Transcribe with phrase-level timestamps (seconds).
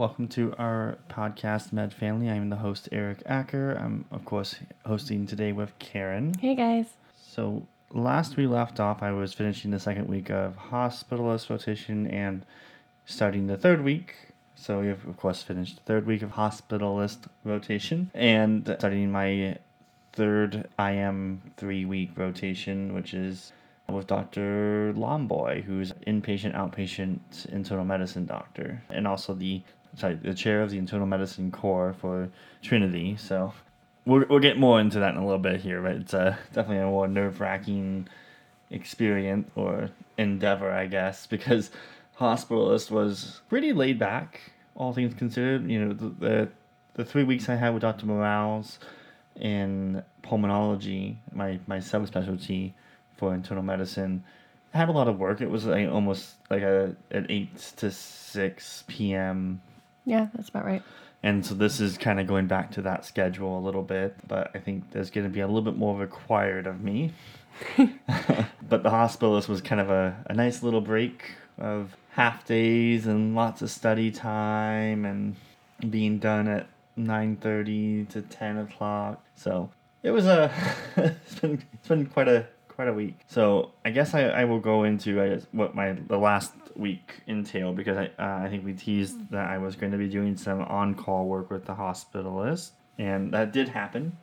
[0.00, 2.30] Welcome to our podcast, Med Family.
[2.30, 3.72] I'm the host, Eric Acker.
[3.72, 6.32] I'm, of course, hosting today with Karen.
[6.40, 6.86] Hey guys.
[7.20, 12.46] So, last we left off, I was finishing the second week of hospitalist rotation and
[13.04, 14.14] starting the third week.
[14.54, 19.58] So, we have, of course, finished the third week of hospitalist rotation and starting my
[20.14, 23.52] third IM three week rotation, which is
[23.86, 24.94] with Dr.
[24.96, 29.60] Lomboy, who's inpatient, outpatient internal medicine doctor, and also the
[29.96, 32.28] sorry, the chair of the internal medicine core for
[32.62, 33.16] Trinity.
[33.16, 33.52] So
[34.04, 36.82] we'll, we'll get more into that in a little bit here, but it's uh, definitely
[36.82, 38.08] a more nerve wracking
[38.70, 41.70] experience or endeavor, I guess, because
[42.18, 45.68] hospitalist was pretty laid back, all things considered.
[45.68, 46.48] You know, the the,
[46.94, 48.06] the three weeks I had with Dr.
[48.06, 48.78] Morales
[49.36, 52.72] in pulmonology, my my subspecialty
[53.16, 54.22] for internal medicine,
[54.72, 55.40] had a lot of work.
[55.40, 59.60] It was like almost like a an eight to six p.m.
[60.10, 60.82] Yeah, that's about right.
[61.22, 64.50] And so this is kind of going back to that schedule a little bit, but
[64.54, 67.12] I think there's going to be a little bit more required of me.
[67.76, 73.36] but the hospitalist was kind of a, a nice little break of half days and
[73.36, 75.36] lots of study time and
[75.88, 76.66] being done at
[76.98, 79.24] 9.30 to 10 o'clock.
[79.36, 79.70] So
[80.02, 80.52] it was a,
[80.96, 82.48] it's been, it's been quite a,
[82.80, 83.18] quite a week.
[83.26, 87.20] So I guess I, I will go into I guess, what my the last week
[87.26, 90.34] entailed because I uh, I think we teased that I was going to be doing
[90.34, 94.16] some on call work with the hospitalist, and that did happen.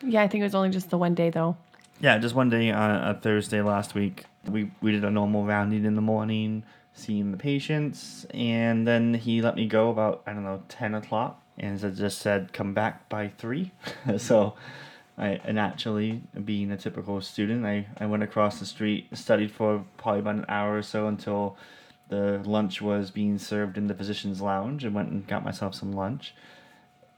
[0.00, 1.56] Yeah, I think it was only just the one day though.
[2.00, 5.84] Yeah, just one day on a Thursday last week, we we did a normal rounding
[5.84, 10.44] in the morning, seeing the patients, and then he let me go about I don't
[10.44, 13.72] know ten o'clock, and just said come back by three.
[14.18, 14.54] so.
[15.16, 20.20] I naturally, being a typical student, I, I went across the street, studied for probably
[20.20, 21.56] about an hour or so until
[22.08, 25.92] the lunch was being served in the physician's lounge, and went and got myself some
[25.92, 26.34] lunch.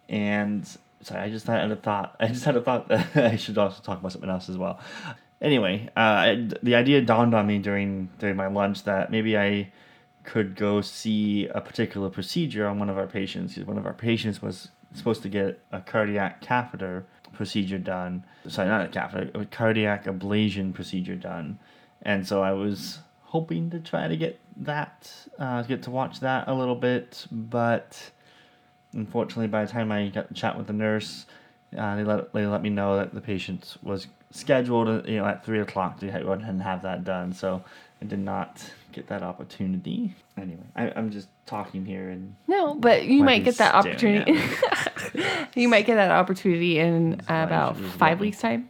[0.09, 0.69] And
[1.01, 2.17] sorry, I just had a thought.
[2.21, 4.78] I just had a thought that I should also talk about something else as well.
[5.41, 9.71] Anyway, uh, I, the idea dawned on me during during my lunch that maybe I
[10.25, 13.57] could go see a particular procedure on one of our patients.
[13.59, 14.69] One of our patients was
[14.99, 18.25] supposed to get a cardiac catheter procedure done.
[18.49, 21.59] Sorry, not a catheter, a cardiac ablation procedure done.
[22.03, 26.49] And so I was hoping to try to get that, uh, get to watch that
[26.49, 28.11] a little bit, but
[28.93, 31.27] unfortunately, by the time I got to chat with the nurse,
[31.77, 35.45] uh, they let they let me know that the patient was scheduled, you know, at
[35.45, 37.33] three o'clock to go ahead and have that done.
[37.33, 37.63] So
[38.01, 40.15] I did not get that opportunity.
[40.39, 44.33] Anyway, I, I'm just talking here and No, but you Might get that opportunity.
[45.55, 48.69] you might get that opportunity in about five me- weeks time.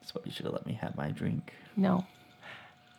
[0.00, 1.52] that's what you should have let me have my drink.
[1.76, 2.06] No,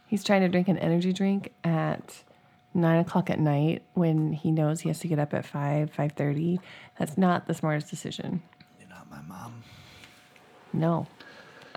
[0.07, 2.21] he's trying to drink an energy drink at
[2.73, 6.11] nine o'clock at night when he knows he has to get up at five five
[6.11, 6.59] thirty.
[6.99, 8.43] That's not the smartest decision.
[8.79, 9.63] You're not my mom.
[10.73, 11.07] No,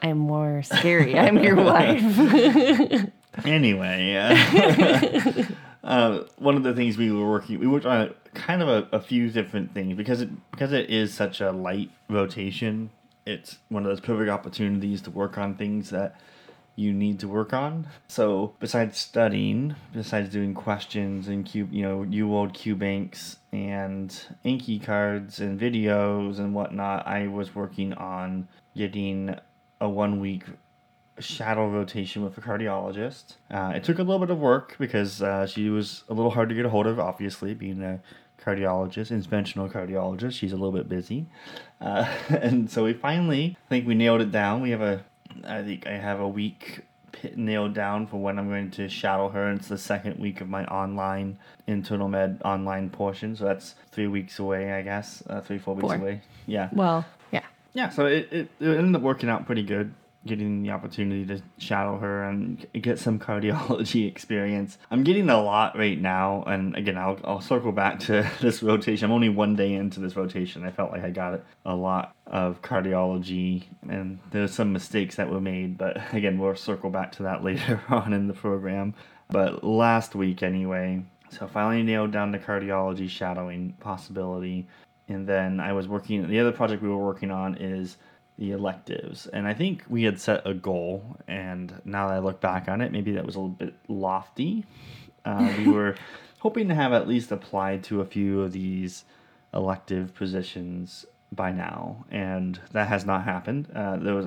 [0.03, 1.17] I'm more scary.
[1.19, 2.03] I'm your wife.
[3.45, 5.45] Anyway, uh,
[5.85, 9.01] uh, one of the things we were working, we worked on kind of a, a
[9.01, 12.91] few different things because it because it is such a light rotation.
[13.27, 16.17] It's one of those perfect opportunities to work on things that
[16.77, 17.89] you need to work on.
[18.07, 24.11] So besides studying, besides doing questions and Q, you know, UWorld Q banks and
[24.45, 29.35] Anki cards and videos and whatnot, I was working on getting
[29.81, 30.45] a one week
[31.19, 33.35] shadow rotation with a cardiologist.
[33.51, 36.49] Uh, it took a little bit of work because uh, she was a little hard
[36.49, 38.01] to get a hold of, obviously, being a
[38.43, 40.33] cardiologist, interventional cardiologist.
[40.33, 41.27] She's a little bit busy.
[41.81, 44.63] Uh, and so we finally, I think we nailed it down.
[44.63, 45.05] We have a,
[45.45, 46.83] I think I have a week
[47.13, 49.47] pit nailed down for when I'm going to shadow her.
[49.49, 53.35] And it's the second week of my online internal med online portion.
[53.37, 55.23] So that's three weeks away, I guess.
[55.29, 55.95] Uh, three, four weeks Four.
[55.97, 56.21] away.
[56.47, 56.69] Yeah.
[56.73, 57.43] well, yeah.
[57.75, 59.93] Yeah, so it, it, it ended up working out pretty good,
[60.27, 64.79] getting the opportunity to shadow her and get some cardiology experience.
[64.91, 69.07] I'm getting a lot right now, and again, I'll, I'll circle back to this rotation.
[69.07, 70.65] I'm only one day into this rotation.
[70.65, 75.41] I felt like I got a lot of cardiology, and there's some mistakes that were
[75.41, 78.95] made, but again, we'll circle back to that later on in the program.
[79.29, 84.69] But last week, anyway, So finally nailed down the cardiology shadowing possibility.
[85.09, 87.97] And then I was working, the other project we were working on is
[88.39, 89.27] the electives.
[89.27, 91.17] And I think we had set a goal.
[91.27, 94.65] And now that I look back on it, maybe that was a little bit lofty.
[95.25, 95.97] Uh, we were
[96.41, 99.05] hoping to have at least applied to a few of these
[99.55, 102.05] elective positions by now.
[102.11, 103.71] And that has not happened.
[103.75, 104.27] Uh, there was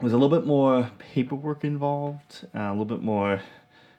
[0.00, 3.40] was a little bit more paperwork involved, uh, a little bit more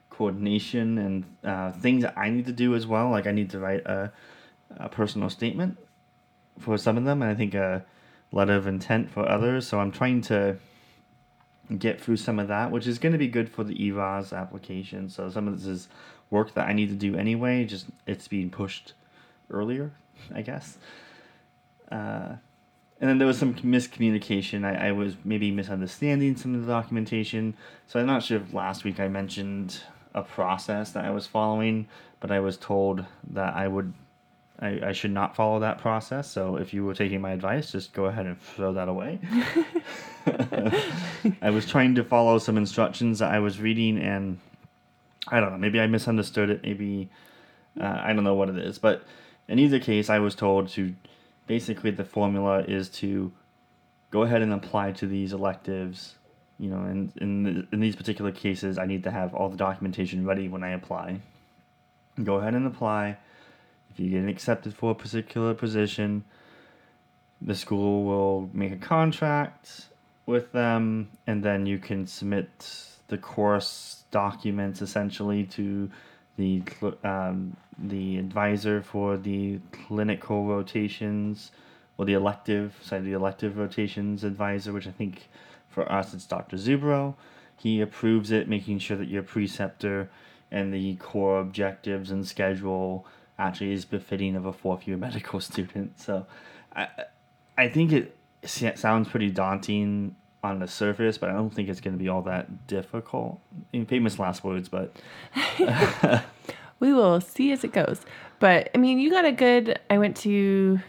[0.09, 3.09] coordination and uh, things that I need to do as well.
[3.09, 4.11] Like I need to write a,
[4.77, 5.77] a personal statement
[6.59, 7.85] for some of them, and I think a
[8.33, 9.67] letter of intent for others.
[9.67, 10.57] So I'm trying to
[11.77, 15.09] get through some of that, which is going to be good for the ERAS application.
[15.09, 15.87] So some of this is
[16.29, 18.93] work that I need to do anyway, just it's being pushed
[19.49, 19.93] earlier,
[20.33, 20.77] I guess.
[21.91, 22.35] Uh,
[22.99, 24.65] and then there was some miscommunication.
[24.65, 27.55] I, I was maybe misunderstanding some of the documentation.
[27.87, 29.81] So I'm not sure if last week I mentioned
[30.13, 31.87] a process that I was following,
[32.19, 33.93] but I was told that I would
[34.59, 36.29] I, I should not follow that process.
[36.29, 39.19] So if you were taking my advice, just go ahead and throw that away.
[41.41, 44.39] I was trying to follow some instructions that I was reading, and
[45.27, 46.63] I don't know, maybe I misunderstood it.
[46.63, 47.09] Maybe
[47.79, 48.79] uh, I don't know what it is.
[48.79, 49.03] But
[49.47, 50.93] in either case, I was told to
[51.47, 53.31] basically the formula is to
[54.11, 56.15] go ahead and apply to these electives
[56.59, 59.57] you know, in in the, in these particular cases, I need to have all the
[59.57, 61.19] documentation ready when I apply.
[62.23, 63.17] Go ahead and apply.
[63.93, 66.23] If you get accepted for a particular position,
[67.41, 69.87] the school will make a contract
[70.25, 75.91] with them, and then you can submit the course documents essentially to
[76.37, 76.63] the
[77.03, 81.51] um, the advisor for the clinical rotations
[81.97, 85.29] or the elective, sorry, the elective rotations advisor, which I think
[85.69, 86.57] for us, it's Dr.
[86.57, 87.15] Zubro.
[87.57, 90.09] He approves it, making sure that your preceptor
[90.51, 93.05] and the core objectives and schedule
[93.37, 95.99] actually is befitting of a fourth year medical student.
[95.99, 96.25] So
[96.75, 96.87] I,
[97.57, 98.15] I think it
[98.45, 102.21] sounds pretty daunting on the surface, but I don't think it's going to be all
[102.23, 103.39] that difficult.
[103.71, 104.93] In famous last words, but
[106.79, 108.01] we will see as it goes.
[108.39, 109.79] But I mean, you got a good.
[109.89, 110.79] I went to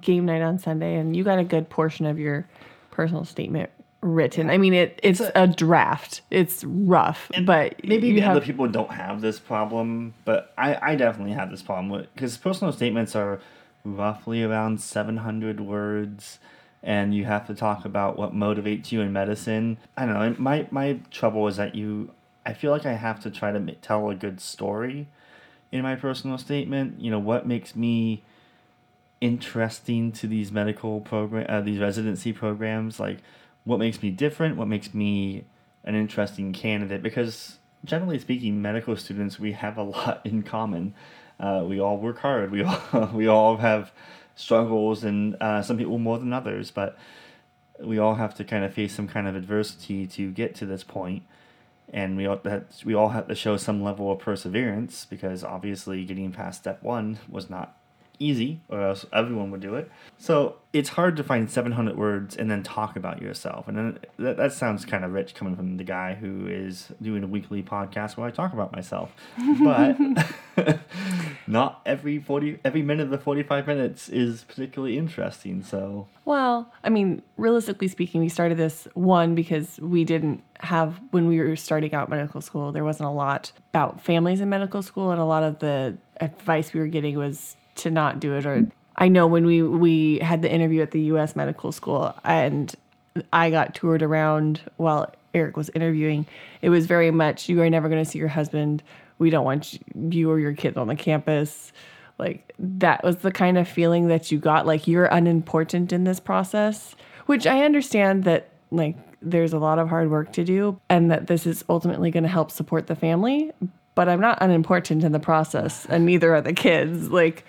[0.00, 2.48] game night on Sunday, and you got a good portion of your
[2.90, 3.70] personal statement
[4.02, 4.50] written.
[4.50, 6.20] I mean, it it's, a, a, draft.
[6.30, 11.32] It's rough, but maybe have, other people don't have this problem, but I I definitely
[11.32, 13.40] have this problem because personal statements are
[13.84, 16.38] roughly around seven hundred words.
[16.84, 19.78] And you have to talk about what motivates you in medicine.
[19.96, 20.34] I don't know.
[20.38, 22.10] My my trouble is that you.
[22.44, 25.06] I feel like I have to try to tell a good story
[25.70, 27.00] in my personal statement.
[27.00, 28.24] You know what makes me
[29.20, 32.98] interesting to these medical program, uh, these residency programs.
[32.98, 33.18] Like,
[33.64, 35.44] what makes me different, what makes me
[35.84, 40.94] an interesting candidate, because generally speaking, medical students, we have a lot in common.
[41.40, 42.50] Uh, we all work hard.
[42.50, 43.92] We all, we all have
[44.34, 46.96] struggles, and uh, some people more than others, but
[47.80, 50.84] we all have to kind of face some kind of adversity to get to this
[50.84, 51.24] point
[51.92, 56.04] and we all that we all have to show some level of perseverance because obviously
[56.04, 57.76] getting past step one was not
[58.22, 59.90] easy, or else everyone would do it.
[60.18, 63.68] So it's hard to find 700 words and then talk about yourself.
[63.68, 67.22] And then that, that sounds kind of rich coming from the guy who is doing
[67.22, 69.12] a weekly podcast where I talk about myself.
[69.62, 69.98] But
[71.46, 75.62] not every 40, every minute of the 45 minutes is particularly interesting.
[75.62, 81.26] So, well, I mean, realistically speaking, we started this one because we didn't have, when
[81.26, 85.10] we were starting out medical school, there wasn't a lot about families in medical school.
[85.10, 88.66] And a lot of the advice we were getting was to not do it or
[88.96, 92.74] I know when we we had the interview at the US medical school and
[93.32, 96.26] I got toured around while Eric was interviewing.
[96.60, 98.82] It was very much you are never going to see your husband.
[99.18, 101.72] We don't want you or your kids on the campus.
[102.18, 106.20] Like that was the kind of feeling that you got like you're unimportant in this
[106.20, 106.94] process
[107.26, 111.28] which I understand that like there's a lot of hard work to do and that
[111.28, 113.52] this is ultimately going to help support the family
[113.94, 117.10] but I'm not unimportant in the process and neither are the kids.
[117.10, 117.44] Like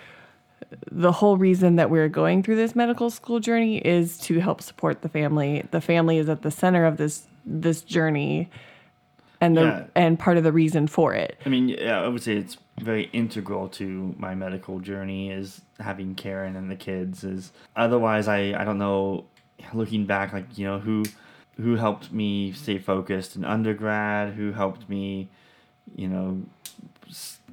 [0.90, 5.02] the whole reason that we're going through this medical school journey is to help support
[5.02, 5.66] the family.
[5.70, 8.48] The family is at the center of this this journey
[9.40, 9.84] and the yeah.
[9.94, 11.38] and part of the reason for it.
[11.44, 16.14] I mean, yeah, I would say it's very integral to my medical journey is having
[16.14, 19.26] Karen and the kids is otherwise I I don't know
[19.72, 21.04] looking back like, you know, who
[21.56, 25.28] who helped me stay focused in undergrad, who helped me,
[25.94, 26.42] you know,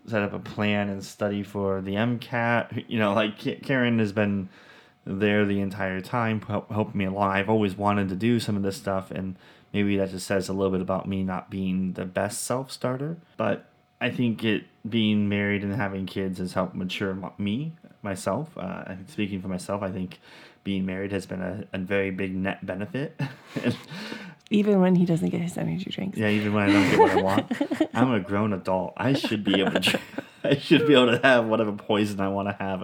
[0.08, 2.86] set up a plan and study for the MCAT.
[2.90, 4.50] You know, like Karen has been
[5.06, 7.32] there the entire time, help, helping me along.
[7.32, 9.36] I've always wanted to do some of this stuff, and
[9.74, 13.18] maybe that just says a little bit about me not being the best self starter.
[13.38, 13.66] But
[14.00, 18.58] I think it being married and having kids has helped mature me myself.
[18.58, 20.20] Uh, speaking for myself, I think
[20.64, 23.20] being married has been a, a very big net benefit.
[24.52, 26.18] Even when he doesn't get his energy drinks.
[26.18, 27.52] yeah, even when I don't get what I want,
[27.94, 28.94] I'm a grown adult.
[28.98, 29.80] I should be able to.
[29.80, 30.04] dr-
[30.44, 32.82] I should be able to have whatever poison I want to have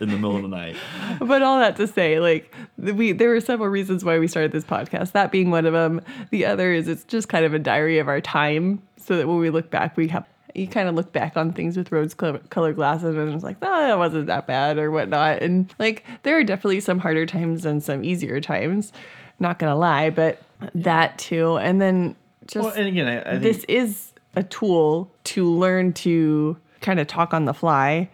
[0.00, 0.76] in the middle of the night.
[1.18, 4.64] But all that to say, like we, there were several reasons why we started this
[4.64, 5.12] podcast.
[5.12, 6.02] That being one of them.
[6.30, 9.38] The other is it's just kind of a diary of our time, so that when
[9.38, 12.76] we look back, we have you kind of look back on things with rose colored
[12.76, 15.42] glasses, and it's like, ah, oh, it wasn't that bad or whatnot.
[15.42, 18.92] And like there are definitely some harder times and some easier times.
[19.40, 20.42] Not gonna lie, but
[20.74, 21.56] that too.
[21.58, 26.56] And then just Well, and again, I, I this is a tool to learn to
[26.80, 28.08] kind of talk on the fly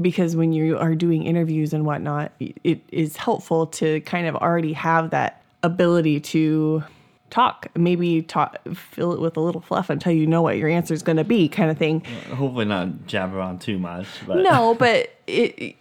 [0.00, 4.72] because when you are doing interviews and whatnot, it is helpful to kind of already
[4.72, 6.82] have that ability to
[7.30, 10.94] talk, maybe talk, fill it with a little fluff until you know what your answer
[10.94, 12.02] is going to be, kind of thing.
[12.30, 14.06] hopefully not jabber on too much.
[14.26, 15.76] But No, but it,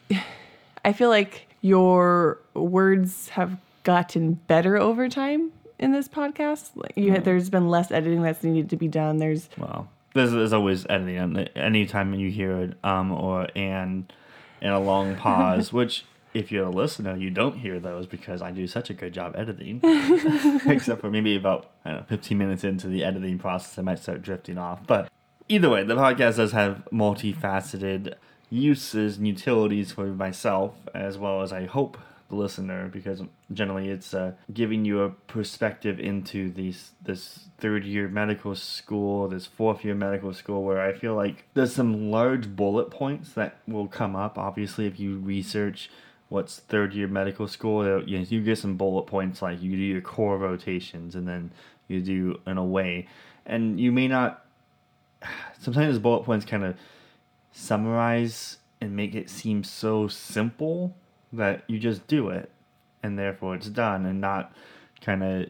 [0.83, 6.71] I feel like your words have gotten better over time in this podcast.
[6.75, 9.17] Like you, had, there's been less editing that's needed to be done.
[9.17, 11.47] There's Well, there's, there's always editing.
[11.55, 14.07] Anytime you hear an um or an
[14.61, 18.51] and a long pause, which if you're a listener, you don't hear those because I
[18.51, 19.79] do such a good job editing.
[20.65, 23.99] Except for maybe about I don't know, 15 minutes into the editing process, I might
[23.99, 24.85] start drifting off.
[24.85, 25.09] But
[25.47, 28.13] either way, the podcast does have multifaceted
[28.49, 31.97] uses and utilities for myself, as well as I hope
[32.29, 33.21] the listener, because
[33.53, 39.45] generally it's uh, giving you a perspective into these this third year medical school, this
[39.45, 43.87] fourth year medical school, where I feel like there's some large bullet points that will
[43.87, 44.37] come up.
[44.37, 45.89] Obviously, if you research
[46.29, 49.83] what's third year medical school, uh, you, you get some bullet points like you do
[49.83, 51.51] your core rotations and then
[51.87, 53.07] you do an away,
[53.45, 54.45] and you may not.
[55.59, 56.75] Sometimes bullet points kind of
[57.51, 60.95] summarize and make it seem so simple
[61.33, 62.49] that you just do it
[63.03, 64.53] and therefore it's done and not
[65.01, 65.49] kind of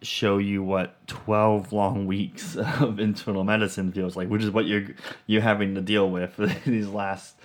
[0.00, 4.86] show you what 12 long weeks of internal medicine feels like which is what you're
[5.26, 7.36] you're having to deal with these last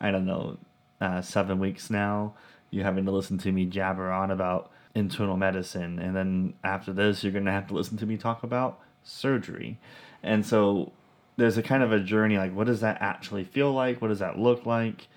[0.00, 0.58] i don't know
[1.00, 2.34] uh, seven weeks now.
[2.70, 7.22] You're having to listen to me jabber on about internal medicine and then after this
[7.22, 9.78] you're going to have to listen to me talk about surgery.
[10.22, 10.92] And so
[11.36, 14.00] there's a kind of a journey like what does that actually feel like?
[14.02, 15.08] What does that look like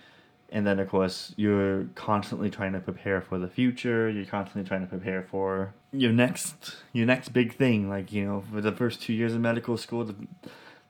[0.54, 4.10] and then of course you're constantly trying to prepare for the future.
[4.10, 7.90] You're constantly trying to prepare for your next your next big thing.
[7.90, 10.16] Like you know for the first two years of medical school the,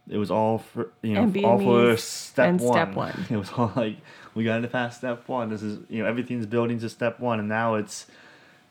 [0.09, 2.73] it was all for you know all for step and one.
[2.73, 3.25] step one.
[3.29, 3.97] it was all like
[4.35, 5.49] we got to pass step one.
[5.49, 7.39] This is you know everything's building to step one.
[7.39, 8.05] And now it's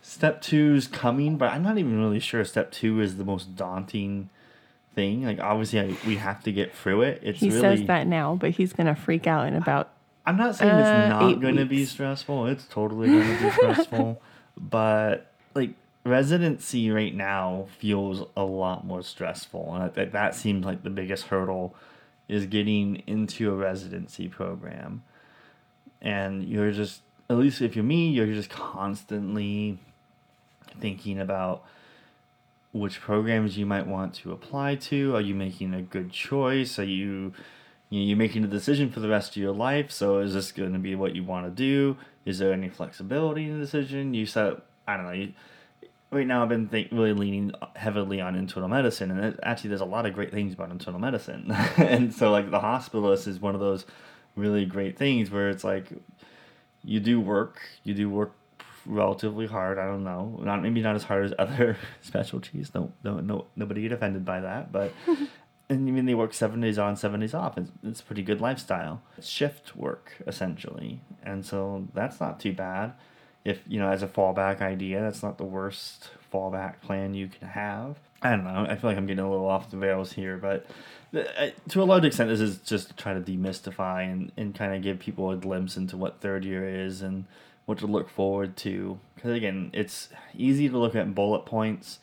[0.04, 4.28] step two's coming but i'm not even really sure step two is the most daunting
[4.94, 5.24] thing.
[5.24, 7.20] Like obviously I, we have to get through it.
[7.22, 9.91] It's he really says that now, but he's gonna freak out in about
[10.24, 12.46] I'm not saying Uh, it's not going to be stressful.
[12.46, 14.22] It's totally going to be stressful.
[14.56, 15.74] But like
[16.04, 21.24] residency right now feels a lot more stressful, and think that seems like the biggest
[21.26, 21.74] hurdle
[22.28, 25.02] is getting into a residency program.
[26.00, 29.78] And you're just, at least if you're me, you're just constantly
[30.80, 31.64] thinking about
[32.72, 35.14] which programs you might want to apply to.
[35.14, 36.78] Are you making a good choice?
[36.78, 37.34] Are you
[38.00, 39.90] you're making a decision for the rest of your life.
[39.90, 41.96] So is this going to be what you want to do?
[42.24, 44.14] Is there any flexibility in the decision?
[44.14, 45.12] You said I don't know.
[45.12, 45.32] You,
[46.10, 49.80] right now, I've been think, really leaning heavily on internal medicine, and it, actually, there's
[49.80, 51.50] a lot of great things about internal medicine.
[51.76, 53.86] and so, like the hospitalist is one of those
[54.36, 55.88] really great things where it's like
[56.84, 58.32] you do work, you do work
[58.86, 59.78] relatively hard.
[59.78, 62.72] I don't know, not maybe not as hard as other specialties.
[62.74, 64.92] No, no, no, nobody get offended by that, but.
[65.72, 67.58] and mean they work seven days on, seven days off.
[67.58, 69.02] It's, it's a pretty good lifestyle.
[69.18, 72.92] It's shift work essentially, and so that's not too bad.
[73.44, 77.48] If you know, as a fallback idea, that's not the worst fallback plan you can
[77.48, 77.96] have.
[78.22, 78.66] I don't know.
[78.68, 80.64] I feel like I'm getting a little off the rails here, but
[81.14, 84.74] uh, to a large extent, this is just to try to demystify and, and kind
[84.74, 87.24] of give people a glimpse into what third year is and
[87.66, 88.98] what to look forward to.
[89.14, 91.98] Because again, it's easy to look at bullet points.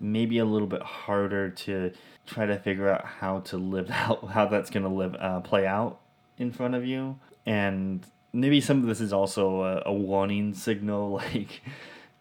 [0.00, 1.92] Maybe a little bit harder to
[2.26, 5.66] try to figure out how to live out how that's going to live uh, play
[5.66, 6.00] out
[6.38, 7.18] in front of you.
[7.46, 11.62] And maybe some of this is also a, a warning signal like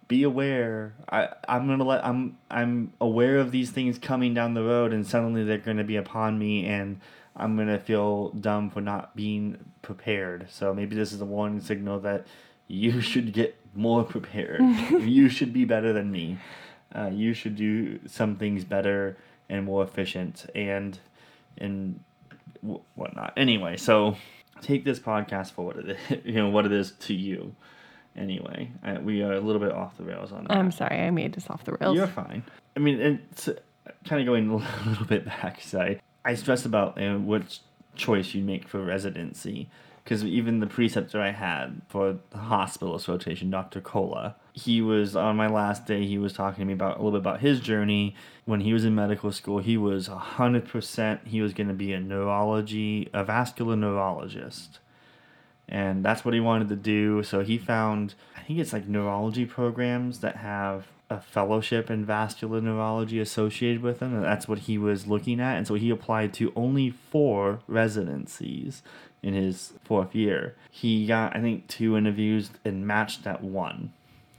[0.07, 0.93] be aware.
[1.09, 4.93] I i'm going to let i'm i'm aware of these things coming down the road
[4.93, 6.99] and suddenly they're going to be upon me and
[7.35, 10.47] i'm going to feel dumb for not being prepared.
[10.49, 12.27] So maybe this is a warning signal that
[12.67, 14.61] you should get more prepared.
[14.61, 16.37] You should be better than me
[16.95, 19.17] uh, you should do some things better
[19.49, 20.99] and more efficient and
[21.57, 21.99] and
[22.61, 23.33] w- whatnot.
[23.37, 24.15] Anyway, so
[24.61, 27.55] take this podcast for what it is, you know what it is to you.
[28.15, 30.55] Anyway, I, we are a little bit off the rails on that.
[30.55, 31.95] I'm sorry, I made us off the rails.
[31.95, 32.43] You're fine.
[32.75, 33.49] I mean, it's
[34.05, 34.49] kind of going
[34.85, 35.61] a little bit back.
[35.61, 37.61] So I, I stress about which
[37.95, 39.69] choice you make for residency.
[40.03, 43.79] Because even the preceptor I had for the hospitalist rotation, Dr.
[43.79, 46.05] Cola, he was on my last day.
[46.05, 48.83] He was talking to me about a little bit about his journey when he was
[48.83, 49.59] in medical school.
[49.59, 51.21] He was hundred percent.
[51.25, 54.79] He was going to be a neurology, a vascular neurologist,
[55.69, 57.23] and that's what he wanted to do.
[57.23, 62.61] So he found, I think it's like neurology programs that have a fellowship in vascular
[62.61, 65.57] neurology associated with him, and that's what he was looking at.
[65.57, 68.81] And so he applied to only four residencies
[69.21, 70.55] in his fourth year.
[70.71, 73.93] He got, I think, two interviews and matched at one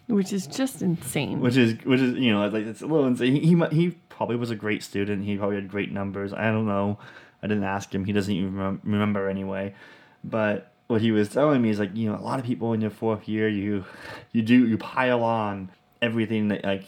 [0.07, 1.41] which is just insane.
[1.41, 3.35] which is which is you know like it's a little insane.
[3.37, 5.25] He, he he probably was a great student.
[5.25, 6.33] He probably had great numbers.
[6.33, 6.99] I don't know.
[7.43, 8.05] I didn't ask him.
[8.05, 9.75] He doesn't even remem- remember anyway.
[10.23, 12.81] But what he was telling me is like you know a lot of people in
[12.81, 13.85] your fourth year you
[14.33, 15.71] you do you pile on
[16.05, 16.85] everything that like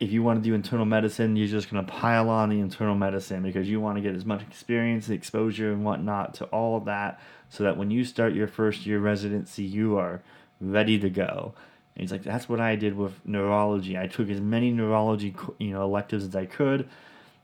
[0.00, 3.42] if you want to do internal medicine you're just gonna pile on the internal medicine
[3.42, 7.20] because you want to get as much experience exposure and whatnot to all of that
[7.48, 10.20] so that when you start your first year residency you are
[10.60, 11.54] ready to go
[11.94, 13.98] and he's like, that's what I did with neurology.
[13.98, 16.88] I took as many neurology, you know, electives as I could,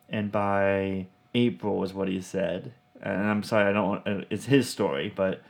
[0.09, 2.73] and by April was what he said.
[3.03, 3.89] And I'm sorry, I don't.
[3.89, 5.43] Want, uh, it's his story, but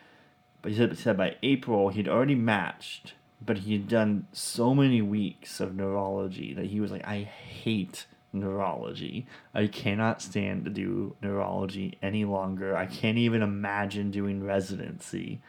[0.62, 4.74] but he said, he said by April he'd already matched, but he had done so
[4.74, 9.26] many weeks of neurology that he was like, I hate neurology.
[9.54, 12.76] I cannot stand to do neurology any longer.
[12.76, 15.40] I can't even imagine doing residency.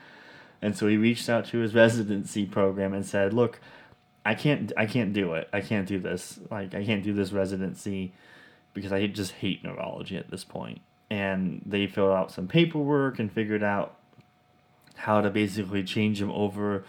[0.61, 3.59] And so he reached out to his residency program and said, "Look,
[4.25, 5.49] I can't I can't do it.
[5.51, 6.39] I can't do this.
[6.49, 8.13] Like I can't do this residency
[8.73, 13.31] because I just hate neurology at this point." And they filled out some paperwork and
[13.31, 13.95] figured out
[14.95, 16.83] how to basically change him over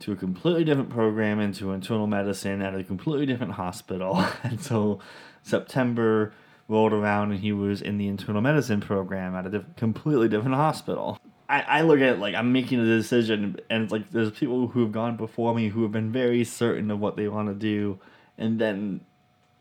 [0.00, 4.24] to a completely different program into internal medicine at a completely different hospital.
[4.60, 4.98] so
[5.42, 6.32] September
[6.68, 10.56] rolled around and he was in the internal medicine program at a diff- completely different
[10.56, 11.18] hospital.
[11.48, 14.68] I, I look at it like I'm making a decision, and it's like there's people
[14.68, 17.54] who have gone before me who have been very certain of what they want to
[17.54, 17.98] do,
[18.38, 19.00] and then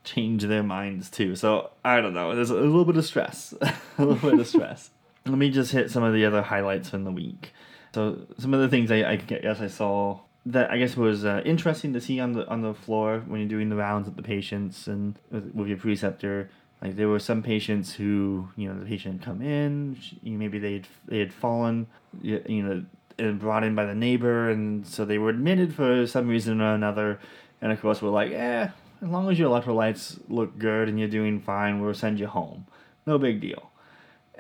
[0.04, 1.36] change their minds too.
[1.36, 2.36] So I don't know.
[2.36, 4.91] There's a little bit of stress, a little bit of stress.
[5.26, 7.54] Let me just hit some of the other highlights from the week.
[7.94, 11.42] So some of the things I, I guess I saw that I guess was uh,
[11.46, 14.24] interesting to see on the on the floor when you're doing the rounds with the
[14.24, 16.50] patients and with, with your preceptor.
[16.82, 20.34] Like there were some patients who, you know, the patient had come in, sh- you
[20.34, 21.88] know, maybe they'd they had fallen,
[22.22, 22.84] y- you know,
[23.18, 26.74] and brought in by the neighbor, and so they were admitted for some reason or
[26.74, 27.20] another.
[27.62, 28.68] And of course, we're like, eh,
[29.02, 32.66] as long as your electrolytes look good and you're doing fine, we'll send you home.
[33.06, 33.70] No big deal.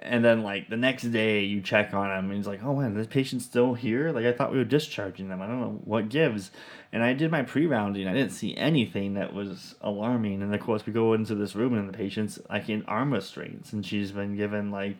[0.05, 2.93] And then like the next day, you check on him, and he's like, "Oh man,
[2.93, 4.11] this patient's still here.
[4.11, 5.41] Like I thought we were discharging them.
[5.41, 6.51] I don't know what gives."
[6.91, 8.07] And I did my pre-rounding.
[8.07, 10.41] I didn't see anything that was alarming.
[10.43, 13.71] And of course, we go into this room, and the patient's like in arm restraints,
[13.73, 14.97] and she's been given like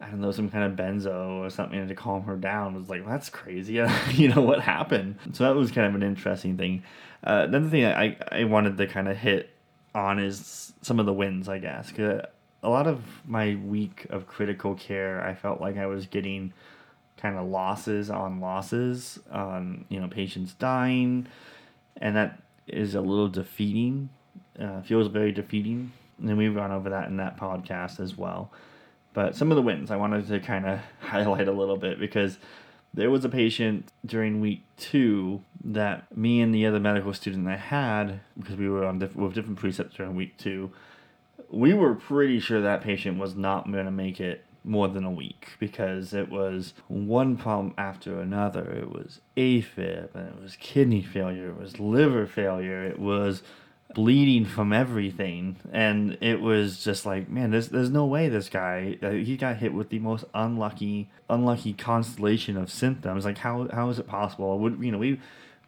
[0.00, 2.74] I don't know some kind of benzo or something to calm her down.
[2.74, 3.74] I was like, that's crazy.
[4.12, 5.16] you know what happened?
[5.32, 6.82] So that was kind of an interesting thing.
[7.24, 9.50] Uh, another thing I I wanted to kind of hit
[9.94, 11.90] on is some of the wins, I guess.
[11.92, 12.22] 'Cause
[12.62, 16.52] a lot of my week of critical care, I felt like I was getting
[17.16, 21.26] kind of losses on losses on you know patients dying,
[21.96, 24.08] and that is a little defeating.
[24.58, 28.50] Uh, feels very defeating, and we've gone over that in that podcast as well.
[29.14, 32.38] But some of the wins I wanted to kind of highlight a little bit because
[32.92, 37.56] there was a patient during week two that me and the other medical student I
[37.56, 40.72] had because we were on diff- with different precepts during week two
[41.50, 45.10] we were pretty sure that patient was not going to make it more than a
[45.10, 48.70] week because it was one problem after another.
[48.70, 53.42] It was AFib, and it was kidney failure, it was liver failure, it was
[53.94, 58.98] bleeding from everything, and it was just like, man, there's there's no way this guy
[59.02, 63.24] uh, he got hit with the most unlucky unlucky constellation of symptoms.
[63.24, 64.58] Like how how is it possible?
[64.58, 65.20] Would you know we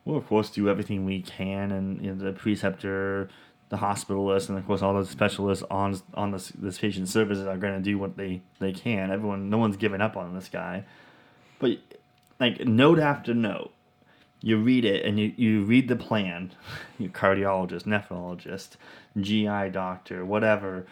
[0.04, 3.30] we'll of course do everything we can, and you know, the preceptor
[3.70, 7.56] the hospitalist and of course all the specialists on on this this patient services are
[7.56, 9.10] going to do what they they can.
[9.10, 10.84] Everyone, no one's giving up on this guy,
[11.58, 11.78] but
[12.38, 13.72] like note after note,
[14.40, 16.52] you read it and you, you read the plan.
[16.98, 18.72] You cardiologist, nephrologist,
[19.18, 20.84] GI doctor, whatever.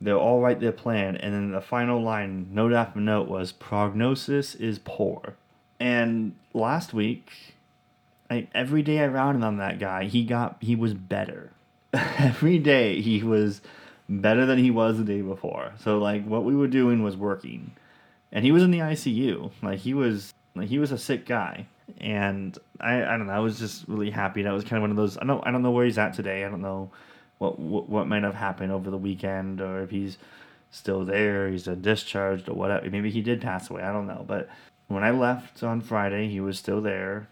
[0.00, 4.54] They'll all write their plan, and then the final line, note after note, was prognosis
[4.54, 5.34] is poor.
[5.78, 7.30] And last week,
[8.30, 11.50] like every day I rounded on that guy, he got he was better.
[12.18, 13.60] every day he was
[14.08, 15.72] better than he was the day before.
[15.80, 17.72] So like what we were doing was working,
[18.32, 19.50] and he was in the ICU.
[19.62, 21.66] Like he was like he was a sick guy,
[21.98, 23.32] and I I don't know.
[23.32, 24.42] I was just really happy.
[24.42, 25.16] That was kind of one of those.
[25.18, 26.44] I don't I don't know where he's at today.
[26.44, 26.90] I don't know
[27.38, 30.18] what what, what might have happened over the weekend or if he's
[30.70, 31.48] still there.
[31.48, 32.88] He's been discharged or whatever.
[32.90, 33.82] Maybe he did pass away.
[33.82, 34.24] I don't know.
[34.26, 34.48] But
[34.88, 37.28] when I left on Friday, he was still there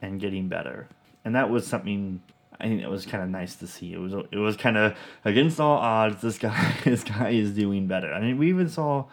[0.00, 0.88] and getting better,
[1.24, 2.22] and that was something
[2.60, 3.92] I think it was kind of nice to see.
[3.92, 6.20] It was it was kind of against all odds.
[6.20, 8.12] This guy this guy is doing better.
[8.12, 9.04] I mean, we even saw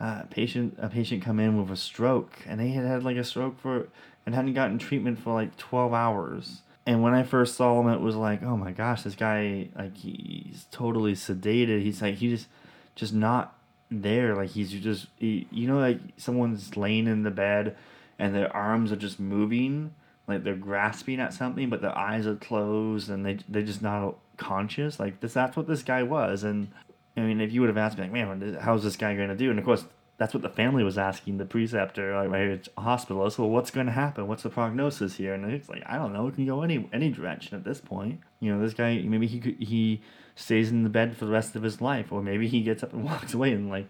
[0.00, 3.16] uh, a patient a patient come in with a stroke, and they had had like
[3.16, 3.88] a stroke for
[4.24, 6.62] and hadn't gotten treatment for like twelve hours.
[6.84, 9.96] And when I first saw him, it was like, oh my gosh, this guy like
[9.96, 11.82] he's totally sedated.
[11.82, 12.48] He's like he just
[12.94, 13.58] just not
[13.90, 14.34] there.
[14.34, 17.74] Like he's just he, you know like someone's laying in the bed
[18.18, 19.94] and their arms are just moving
[20.28, 24.16] like they're grasping at something, but their eyes are closed and they they're just not
[24.36, 24.98] conscious.
[24.98, 26.42] Like this, that's what this guy was.
[26.42, 26.68] And
[27.16, 29.36] I mean, if you would have asked me, like, man, how's this guy going to
[29.36, 29.50] do?
[29.50, 29.84] And of course,
[30.18, 33.38] that's what the family was asking the preceptor, like my hospitalist.
[33.38, 34.26] Well, what's going to happen?
[34.26, 35.34] What's the prognosis here?
[35.34, 36.26] And it's like I don't know.
[36.26, 38.20] It can go any any direction at this point.
[38.40, 40.02] You know, this guy maybe he could, he
[40.34, 42.92] stays in the bed for the rest of his life, or maybe he gets up
[42.92, 43.52] and walks away.
[43.52, 43.86] And like,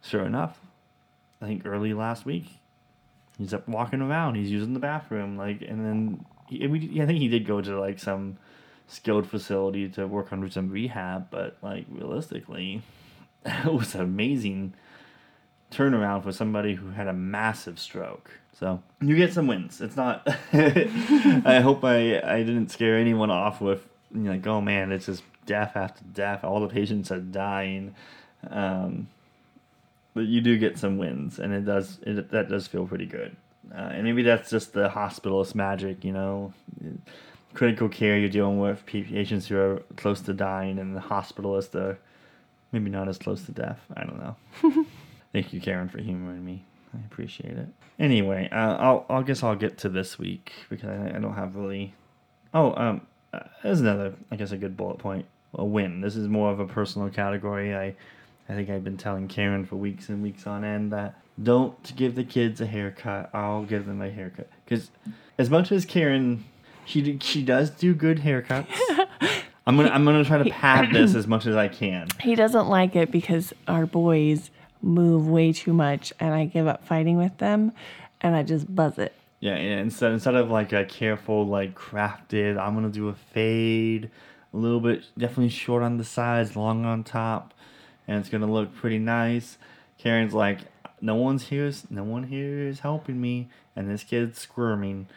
[0.00, 0.60] sure enough,
[1.40, 2.61] I think early last week
[3.38, 4.34] he's up walking around.
[4.36, 6.64] He's using the bathroom, like, and then he,
[7.00, 8.38] I think he did go to like some
[8.86, 12.82] skilled facility to work under some rehab, but like realistically,
[13.46, 14.74] it was an amazing
[15.70, 18.30] turnaround for somebody who had a massive stroke.
[18.58, 19.80] So you get some wins.
[19.80, 20.22] It's not.
[20.52, 25.06] I hope I I didn't scare anyone off with you know, like oh man, it's
[25.06, 26.44] just death after death.
[26.44, 27.94] All the patients are dying.
[28.48, 29.08] Um,
[30.14, 33.36] you do get some wins, and it does it that does feel pretty good.
[33.74, 36.52] Uh, and maybe that's just the hospitalist magic, you know.
[37.54, 41.98] Critical care, you're dealing with patients who are close to dying, and the hospitalists are
[42.72, 43.80] maybe not as close to death.
[43.96, 44.86] I don't know.
[45.32, 46.64] Thank you, Karen, for humoring me.
[46.94, 47.68] I appreciate it.
[47.98, 51.56] Anyway, uh, I'll I guess I'll get to this week because I, I don't have
[51.56, 51.94] really.
[52.54, 55.26] Oh, um, uh, there's another I guess a good bullet point.
[55.54, 56.00] A win.
[56.00, 57.74] This is more of a personal category.
[57.74, 57.94] I
[58.52, 62.16] I think I've been telling Karen for weeks and weeks on end that don't give
[62.16, 63.30] the kids a haircut.
[63.32, 64.90] I'll give them a haircut because
[65.38, 66.44] as much as Karen,
[66.84, 68.66] she she does do good haircuts.
[69.66, 72.08] I'm gonna I'm gonna try to pad this as much as I can.
[72.20, 74.50] He doesn't like it because our boys
[74.82, 77.72] move way too much, and I give up fighting with them,
[78.20, 79.14] and I just buzz it.
[79.40, 84.10] Yeah, instead instead of like a careful like crafted, I'm gonna do a fade,
[84.52, 87.54] a little bit definitely short on the sides, long on top
[88.06, 89.58] and it's gonna look pretty nice.
[89.98, 90.60] Karen's like,
[91.00, 91.70] no one's here.
[91.90, 95.08] No one here is helping me, and this kid's squirming.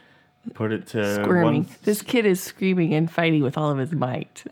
[0.54, 1.64] Put it to squirming.
[1.64, 4.44] One, this kid is screaming and fighting with all of his might.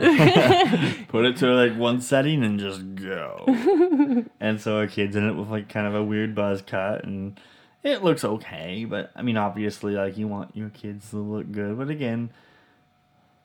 [1.07, 3.45] Put it to like one setting and just go.
[4.39, 7.39] and so our kid's in it with like kind of a weird buzz cut, and
[7.83, 8.85] it looks okay.
[8.85, 11.77] But I mean, obviously, like you want your kids to look good.
[11.77, 12.31] But again,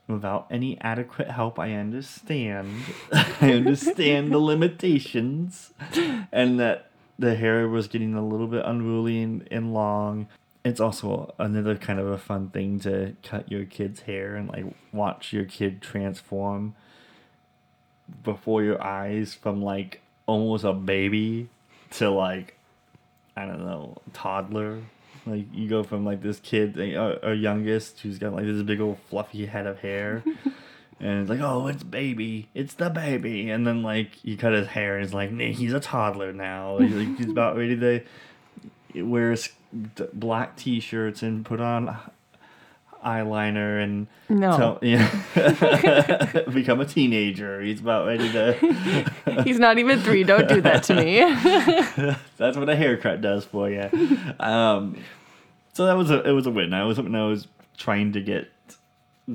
[0.08, 1.58] without any adequate help.
[1.58, 2.82] I understand.
[3.12, 5.72] I understand the limitations
[6.32, 10.28] and that the hair was getting a little bit unruly and, and long.
[10.64, 14.64] It's also another kind of a fun thing to cut your kid's hair and like
[14.92, 16.74] watch your kid transform
[18.24, 21.48] before your eyes from like almost a baby
[21.90, 22.56] to like
[23.36, 24.80] I don't know, toddler
[25.30, 28.80] like you go from like this kid, our, our youngest, who's got like this big
[28.80, 30.22] old fluffy head of hair,
[31.00, 34.68] and it's like, oh, it's baby, it's the baby, and then like you cut his
[34.68, 36.78] hair, and it's like, nah, he's a toddler now.
[36.88, 39.36] He's, like, he's about ready to wear
[40.12, 41.96] black t-shirts and put on
[43.04, 44.56] eyeliner and no.
[44.56, 47.60] Tell, yeah, become a teenager.
[47.62, 49.42] He's about ready to.
[49.44, 50.24] He's not even three.
[50.24, 51.20] Don't do that to me.
[52.36, 53.88] That's what a haircut does for you.
[54.40, 54.96] Um,
[55.78, 56.74] so that was a it was a win.
[56.74, 58.50] I was something I was trying to get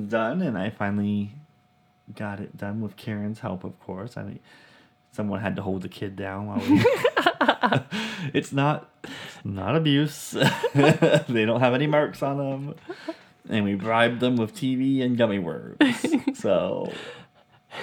[0.09, 1.35] done, and I finally
[2.13, 4.17] got it done with Karen's help, of course.
[4.17, 4.39] I mean,
[5.13, 6.83] someone had to hold the kid down while we.
[8.33, 8.89] it's not
[9.45, 10.31] not abuse.
[10.73, 12.75] they don't have any marks on them,
[13.47, 15.77] and we bribed them with TV and gummy worms.
[16.37, 16.91] So.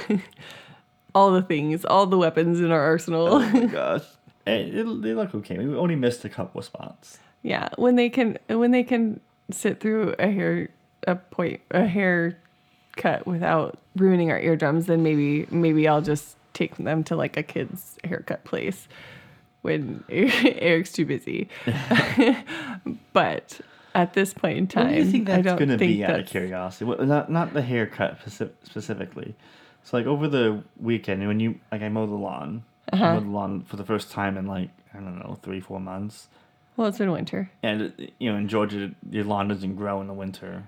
[1.14, 3.26] all the things, all the weapons in our arsenal.
[3.26, 4.04] Oh my gosh.
[4.44, 5.56] Hey, it, they look okay.
[5.56, 7.20] We only missed a couple of spots.
[7.42, 10.68] Yeah, when they can when they can sit through a hair
[11.07, 12.37] a point a hair
[12.96, 17.42] cut without ruining our eardrums, then maybe maybe I'll just take them to like a
[17.42, 18.88] kid's haircut place
[19.62, 21.48] when Eric's too busy.
[23.12, 23.61] but
[23.94, 26.26] at this point in time, what do you think that's going to be out of
[26.26, 26.85] curiosity?
[27.05, 28.18] Not not the haircut
[28.62, 29.35] specifically,
[29.85, 33.14] So like over the weekend when you like I mowed the lawn, I Uh-huh.
[33.14, 36.29] mowed the lawn for the first time in like I don't know three four months,
[36.80, 37.50] Well, it's been winter.
[37.62, 40.64] and you know in Georgia your lawn doesn't grow in the winter,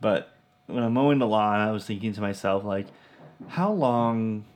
[0.00, 0.32] but
[0.68, 2.86] when I'm mowing the lawn, I was thinking to myself like,
[3.48, 4.46] how long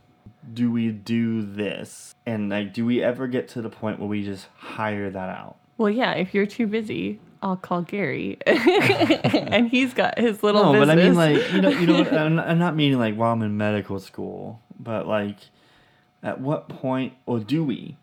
[0.54, 4.24] do we do this, and like do we ever get to the point where we
[4.24, 5.56] just hire that out?
[5.76, 10.80] Well, yeah, if you're too busy, I'll call Gary, and he's got his little No,
[10.80, 10.86] business.
[10.88, 13.42] but I mean like you know you know I'm, I'm not meaning like while I'm
[13.42, 15.36] in medical school, but like
[16.22, 17.98] at what point or do we?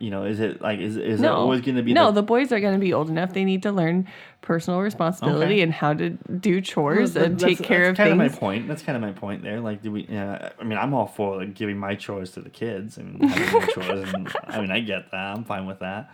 [0.00, 2.06] You know, is it like is is it always going to be no.
[2.06, 4.08] the, The boys are going to be old enough; they need to learn
[4.40, 5.60] personal responsibility Okay.
[5.62, 8.66] and how to do chores That- and take care that's of kind of my point.
[8.66, 9.60] That's kind of my point there.
[9.60, 10.06] Like, do we?
[10.08, 13.68] Yeah, I mean, I'm all for like giving my chores to the kids and having
[13.74, 14.12] chores.
[14.12, 15.36] And I mean, I get that.
[15.36, 16.10] I'm fine with that.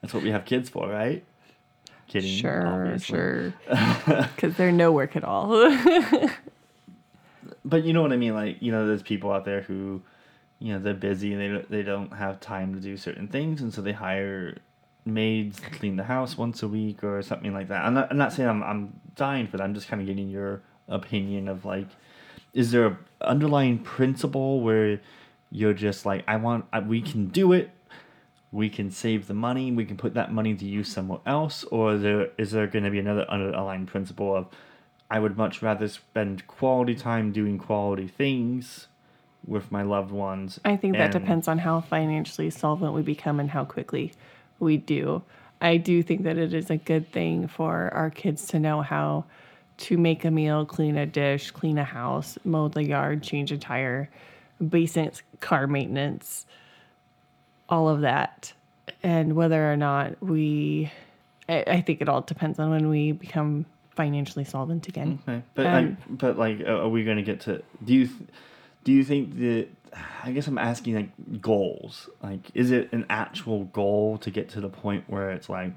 [0.00, 1.22] That's what we have kids for, right?
[2.08, 2.30] Kidding.
[2.38, 3.14] Sure, obviously.
[3.16, 3.54] sure.
[4.34, 5.50] Because they're no work at all.
[7.64, 8.34] But you know what I mean?
[8.34, 10.00] Like, you know, there's people out there who,
[10.58, 13.60] you know, they're busy and they don't, they don't have time to do certain things,
[13.62, 14.56] and so they hire
[15.04, 17.84] maids to clean the house once a week or something like that.
[17.84, 19.62] I'm not, I'm not saying I'm, I'm dying for that.
[19.62, 21.86] I'm just kind of getting your opinion of like,
[22.52, 25.00] is there a underlying principle where
[25.50, 27.70] you're just like, I want, I, we can do it.
[28.50, 29.70] We can save the money.
[29.70, 32.84] We can put that money to use somewhere else, or is there is there going
[32.84, 34.46] to be another underlying principle of
[35.10, 38.86] I would much rather spend quality time doing quality things
[39.46, 40.60] with my loved ones.
[40.64, 44.12] I think that and- depends on how financially solvent we become and how quickly
[44.58, 45.22] we do.
[45.60, 49.24] I do think that it is a good thing for our kids to know how
[49.78, 53.58] to make a meal, clean a dish, clean a house, mow the yard, change a
[53.58, 54.08] tire,
[54.66, 56.46] basic car maintenance,
[57.68, 58.52] all of that.
[59.02, 60.90] And whether or not we,
[61.48, 65.18] I, I think it all depends on when we become financially solvent again.
[65.26, 67.62] Okay, but Um, like, but like, are we going to get to?
[67.84, 68.20] Do you, th-
[68.86, 69.66] do you think that?
[70.22, 72.08] I guess I'm asking like goals.
[72.22, 75.72] Like, is it an actual goal to get to the point where it's like,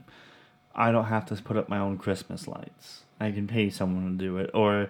[0.76, 3.02] I don't have to put up my own Christmas lights.
[3.20, 4.90] I can pay someone to do it, or.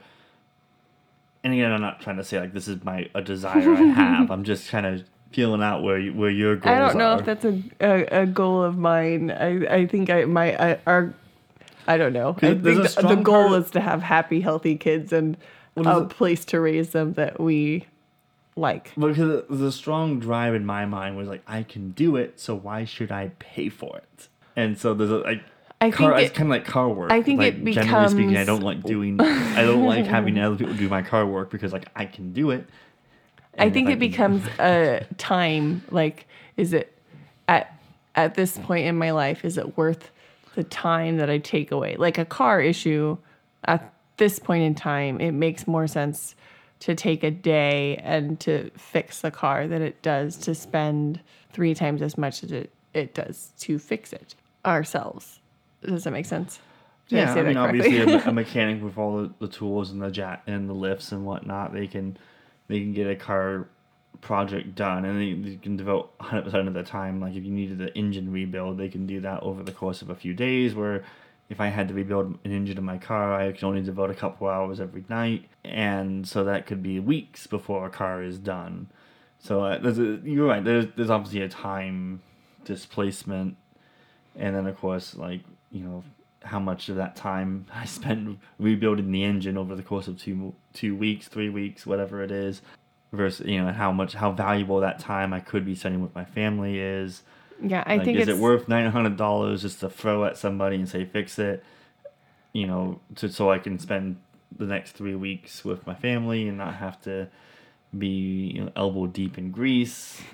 [1.42, 4.30] And again, I'm not trying to say like this is my a desire I have.
[4.36, 7.20] I'm just kind of feeling out where you, where your goals I don't know are.
[7.20, 9.32] if that's a, a, a goal of mine.
[9.32, 11.14] I, I think I my I, our
[11.88, 12.36] I don't know.
[12.38, 15.38] I think the, the goal part- is to have happy, healthy kids and
[15.78, 16.10] a it?
[16.10, 17.88] place to raise them that we
[18.60, 18.94] like.
[18.96, 22.86] Because the strong drive in my mind was like, I can do it, so why
[22.86, 24.28] should I pay for it?
[24.56, 25.44] And so there's a like,
[25.82, 27.12] I car, think it's kind of like car work.
[27.12, 30.58] I think like, it generally speaking, I don't like doing, I don't like having other
[30.58, 32.68] people do my car work because like I can do it.
[33.58, 36.98] I think if it can- becomes a time like is it
[37.48, 37.78] at
[38.16, 40.12] at this point in my life is it worth
[40.56, 41.96] the time that I take away?
[41.96, 43.18] Like a car issue
[43.64, 46.36] at this point in time, it makes more sense
[46.80, 51.20] to take a day and to fix the car than it does to spend
[51.52, 55.40] three times as much as it, it does to fix it ourselves.
[55.84, 56.60] Does that make sense?
[57.08, 60.02] Did Yeah, I, say mean, obviously, a, a mechanic with all the, the tools and
[60.02, 62.18] the jack and the lifts and whatnot, they can
[62.68, 63.68] they can get a car
[64.22, 67.20] project done, and they, they can devote 100 percent of the time.
[67.20, 70.10] Like if you needed an engine rebuild, they can do that over the course of
[70.10, 70.76] a few days.
[70.76, 71.04] Where
[71.50, 74.16] if I had to rebuild an engine in my car, I can only devote a
[74.16, 78.90] couple hours every night, and so that could be weeks before a car is done.
[79.40, 80.64] So uh, there's a, you're right.
[80.64, 82.22] There's there's obviously a time
[82.66, 83.58] displacement,
[84.36, 86.04] and then of course like you know
[86.44, 90.54] how much of that time I spent rebuilding the engine over the course of two
[90.74, 92.62] two weeks, three weeks, whatever it is,
[93.12, 96.26] versus you know how much how valuable that time I could be spending with my
[96.26, 97.24] family is.
[97.62, 100.38] Yeah, I like, think is it's it worth nine hundred dollars just to throw at
[100.38, 101.64] somebody and say fix it?
[102.54, 104.18] You know, to so I can spend
[104.58, 107.30] the next three weeks with my family and not have to
[107.98, 110.22] be you know, elbow deep in grease.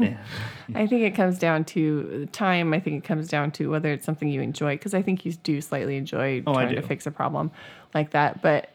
[0.76, 2.74] I think it comes down to time.
[2.74, 5.34] I think it comes down to whether it's something you enjoy, because I think you
[5.34, 7.52] do slightly enjoy Oh, trying to fix a problem
[7.94, 8.42] like that.
[8.42, 8.70] But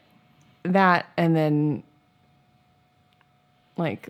[0.63, 1.83] that, and then
[3.77, 4.09] like,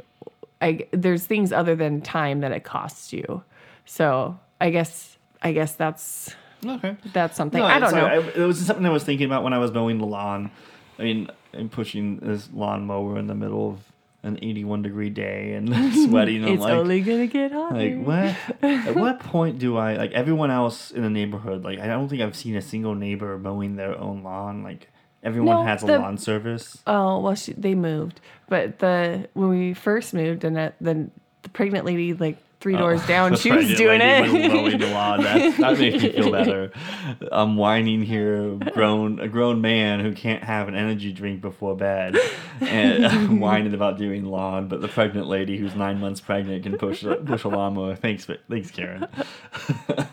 [0.61, 3.43] I there's things other than time that it costs you.
[3.91, 6.33] So I guess I guess that's
[6.65, 6.95] okay.
[7.11, 8.05] that's something No, I don't know.
[8.05, 10.49] I, it was something I was thinking about when I was mowing the lawn.
[10.97, 13.79] I mean, I'm pushing this lawnmower in the middle of
[14.23, 15.67] an 81 degree day and
[16.09, 16.47] sweating.
[16.47, 17.75] It's like, only gonna get hotter.
[17.75, 18.63] like what?
[18.63, 21.65] At what point do I like everyone else in the neighborhood?
[21.65, 24.63] Like, I don't think I've seen a single neighbor mowing their own lawn.
[24.63, 24.87] Like,
[25.21, 26.81] everyone No, has a the- lawn service.
[26.87, 31.83] Oh well, she, they moved, but the when we first moved, and then the pregnant
[31.83, 33.35] lady like three doors oh, down.
[33.35, 34.51] She was right, doing it.
[34.53, 35.21] mowing the lawn.
[35.23, 36.71] That, that makes me feel better.
[37.31, 42.15] I'm whining here, grown a grown man who can't have an energy drink before bed,
[42.61, 44.67] and I'm whining about doing lawn.
[44.69, 47.95] But the pregnant lady who's nine months pregnant can push a- push a lawnmower.
[47.95, 49.07] Thanks, thanks, Karen.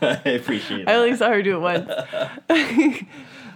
[0.01, 0.89] I appreciate it.
[0.89, 1.87] I only saw her do it once.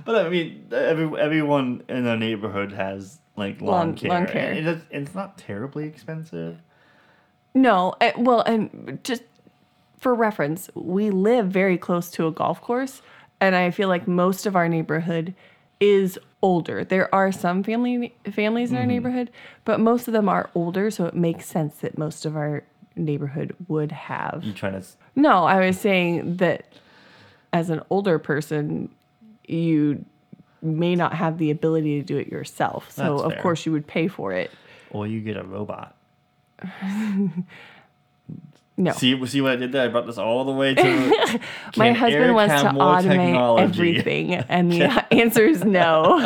[0.05, 4.09] But I mean, every, everyone in our neighborhood has like lawn, Lawn- care.
[4.09, 4.49] lawn care.
[4.51, 6.57] and It is, it's not terribly expensive.
[7.53, 9.23] No, eh, well, and just
[9.99, 13.01] for reference, we live very close to a golf course,
[13.39, 15.33] and I feel like most of our neighborhood
[15.79, 16.83] is older.
[16.83, 18.75] There are some family families Mm-hmm.
[18.75, 19.31] in our neighborhood,
[19.65, 22.63] but most of them are older, so it makes sense that most of our
[22.95, 24.41] neighborhood would have.
[24.43, 26.65] You trying to No, I was saying that
[27.51, 28.89] as an older person,
[29.47, 30.03] you
[30.61, 32.89] may not have the ability to do it yourself.
[32.91, 34.49] So of course you would pay for it.
[34.91, 35.95] or you get a robot.
[38.75, 38.91] No.
[38.91, 39.85] See, see what I did there?
[39.85, 41.39] I brought this all the way to.
[41.77, 43.63] My husband wants to automate technology?
[43.63, 46.17] everything, and the answer is no.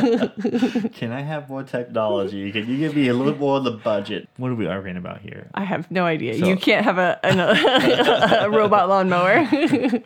[0.95, 2.49] Can I have more technology?
[2.53, 4.29] Can you give me a little more of the budget?
[4.37, 5.49] What are we arguing about here?
[5.55, 6.39] I have no idea.
[6.39, 9.45] So- you can't have a, an, a robot lawnmower.
[9.45, 10.03] Come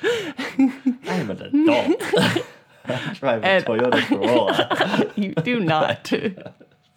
[0.00, 0.72] on.
[1.06, 2.02] I am an adult.
[2.86, 5.12] I drive a And- Toyota Corolla.
[5.14, 6.10] you do not.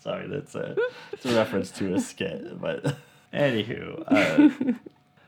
[0.01, 0.75] Sorry, that's a,
[1.13, 2.59] it's a reference to a skit.
[2.59, 2.97] But
[3.33, 4.73] anywho, uh,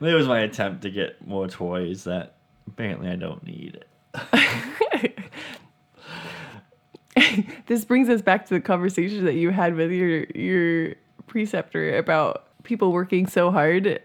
[0.06, 2.34] it was my attempt to get more toys that
[2.66, 3.84] apparently I don't need.
[7.66, 10.94] this brings us back to the conversation that you had with your your
[11.26, 14.00] preceptor about people working so hard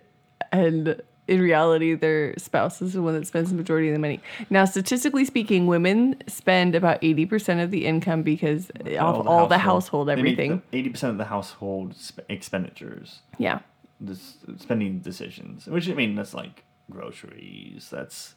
[0.52, 4.20] and in reality their spouse is the one that spends the majority of the money
[4.50, 10.10] now statistically speaking women spend about 80% of the income because of all the household
[10.10, 13.60] everything Eighty percent of the household sp- expenditures, yeah
[14.00, 15.68] this spending decisions.
[15.68, 17.90] Which I mean, that's like groceries.
[17.92, 18.36] That's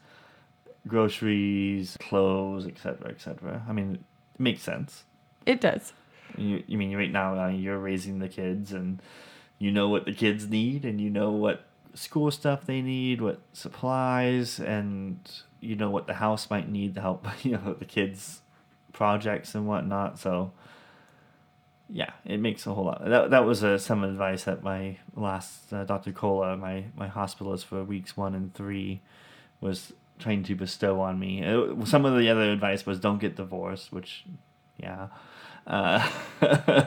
[0.87, 3.63] groceries, clothes, etc., etc.
[3.69, 5.05] I mean, it makes sense.
[5.47, 5.93] it does
[6.37, 9.01] You, you mean right now uh, you're raising the kids and
[9.59, 13.41] you know what the kids need and you know what school stuff they need, what
[13.53, 15.19] supplies, and
[15.61, 18.41] you know what the house might need to help you know the kids'
[18.93, 20.19] projects and whatnot.
[20.19, 20.53] So
[21.89, 23.05] yeah, it makes a whole lot.
[23.05, 26.13] That that was uh, some advice that my last uh, Dr.
[26.13, 29.01] Cola, my my hospitalist for weeks one and three,
[29.61, 31.45] was trying to bestow on me.
[31.45, 34.25] Uh, some of the other advice was don't get divorced, which
[34.79, 35.09] yeah.
[35.67, 36.09] Uh,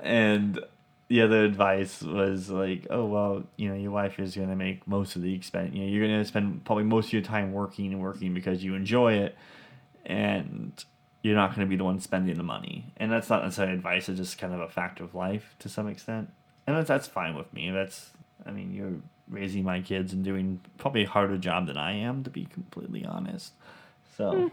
[0.00, 0.60] and
[1.08, 5.16] the other advice was like, oh well, you know, your wife is gonna make most
[5.16, 5.74] of the expense.
[5.74, 8.74] You know, you're gonna spend probably most of your time working and working because you
[8.74, 9.36] enjoy it,
[10.04, 10.72] and
[11.22, 12.92] you're not gonna be the one spending the money.
[12.96, 15.88] And that's not necessarily advice; it's just kind of a fact of life to some
[15.88, 16.30] extent.
[16.66, 17.70] And that's that's fine with me.
[17.70, 18.10] That's,
[18.44, 22.24] I mean, you're raising my kids and doing probably a harder job than I am,
[22.24, 23.52] to be completely honest.
[24.16, 24.32] So.
[24.32, 24.46] Hmm.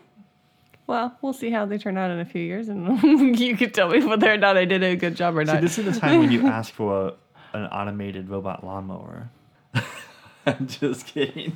[0.87, 3.01] Well we'll see how they turn out in a few years and
[3.39, 5.55] you can tell me whether or not i did a good job or not.
[5.55, 7.13] See, this is the time when you ask for
[7.53, 9.29] a, an automated robot lawnmower.
[10.45, 11.55] I'm just kidding.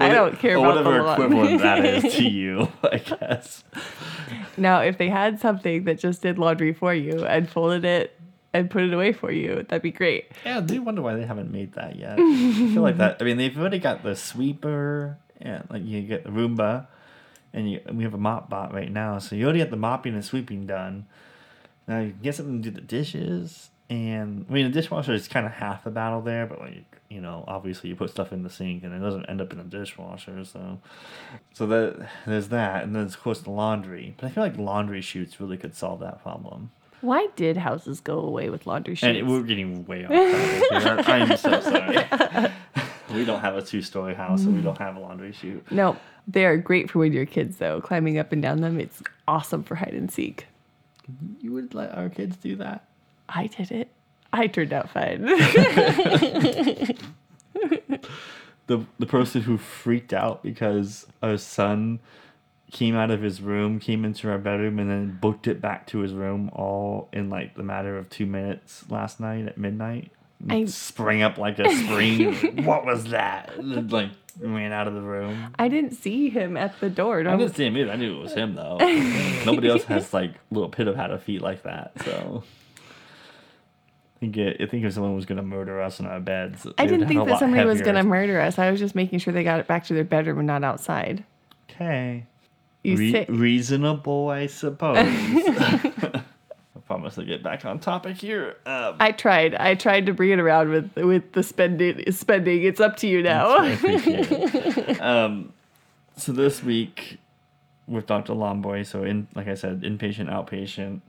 [0.00, 3.62] I don't care about the whatever equivalent that is to you, I guess.
[4.56, 8.18] Now, if they had something that just did laundry for you and folded it
[8.52, 10.32] and put it away for you, that'd be great.
[10.44, 12.18] Yeah, I do wonder why they haven't made that yet.
[12.18, 13.18] I feel like that.
[13.20, 16.88] I mean, they've already got the sweeper and like you get the Roomba,
[17.52, 20.14] and you we have a mop bot right now, so you already have the mopping
[20.14, 21.06] and sweeping done.
[21.86, 25.28] Now you can get something to do the dishes, and I mean the dishwasher is
[25.28, 28.42] kind of half the battle there, but like you know, obviously you put stuff in
[28.42, 30.78] the sink and it doesn't end up in the dishwasher, so
[31.54, 34.14] so that there's that, and then of course the laundry.
[34.18, 36.70] But I feel like laundry chutes really could solve that problem.
[37.00, 39.18] Why did houses go away with laundry sheets?
[39.18, 41.08] And we're getting way off topic.
[41.08, 42.50] I'm so sorry.
[43.14, 45.70] we don't have a two story house, so we don't have a laundry chute.
[45.70, 45.96] no,
[46.28, 47.80] they are great for when you're kids, though.
[47.80, 50.46] Climbing up and down them, it's awesome for hide and seek.
[51.40, 52.84] You would let our kids do that?
[53.28, 53.88] I did it.
[54.32, 55.26] I turned out fine.
[58.68, 62.00] The the person who freaked out because our son
[62.70, 66.00] came out of his room, came into our bedroom, and then booked it back to
[66.00, 70.12] his room all in like the matter of two minutes last night at midnight.
[70.48, 72.34] I- sprang up like a spring.
[72.64, 73.52] what was that?
[73.62, 74.10] Like
[74.40, 75.54] ran out of the room.
[75.58, 77.20] I didn't see him at the door.
[77.26, 77.90] I didn't see him either.
[77.90, 78.76] I knew it was him though.
[79.44, 81.92] Nobody else has like little pitter patter feet like that.
[82.04, 82.44] So
[84.16, 86.86] I think it, I think if someone was gonna murder us in our beds, I
[86.86, 88.58] didn't think that somebody was going to murder us.
[88.58, 91.24] I was just making sure they got it back to their bedroom and not outside.
[91.70, 92.24] Okay.
[92.82, 94.96] You Re- say reasonable, I suppose.
[96.88, 98.56] promise to get back on topic here.
[98.64, 99.54] Um, I tried.
[99.54, 102.10] I tried to bring it around with with the spending.
[102.10, 102.64] Spending.
[102.64, 103.58] It's up to you now.
[103.60, 105.00] it.
[105.00, 105.52] um,
[106.16, 107.18] so this week
[107.86, 108.32] with Dr.
[108.32, 111.02] Lomboy, so in like I said, inpatient, outpatient,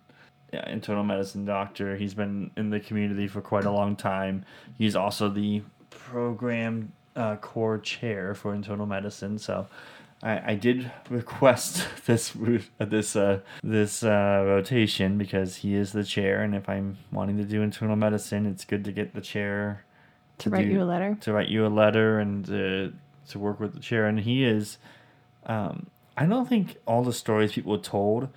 [0.51, 1.95] yeah, internal medicine doctor.
[1.95, 4.43] He's been in the community for quite a long time.
[4.77, 9.39] He's also the program uh, core chair for internal medicine.
[9.39, 9.67] So
[10.21, 16.03] I, I did request this uh, this uh, this uh, rotation because he is the
[16.03, 19.85] chair, and if I'm wanting to do internal medicine, it's good to get the chair
[20.39, 21.17] to write do- you a letter.
[21.21, 22.93] to write you a letter and to,
[23.29, 24.07] to work with the chair.
[24.07, 24.77] And he is,
[25.45, 28.29] um, I don't think all the stories people told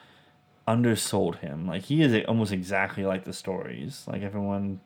[0.69, 1.67] undersold him.
[1.67, 4.05] Like he is almost exactly like the stories.
[4.07, 4.81] Like everyone,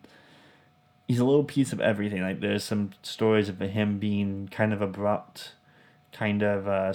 [1.09, 2.23] he's a little piece of everything.
[2.23, 5.53] Like there's some stories of him being kind of abrupt,
[6.17, 6.95] kind of uh,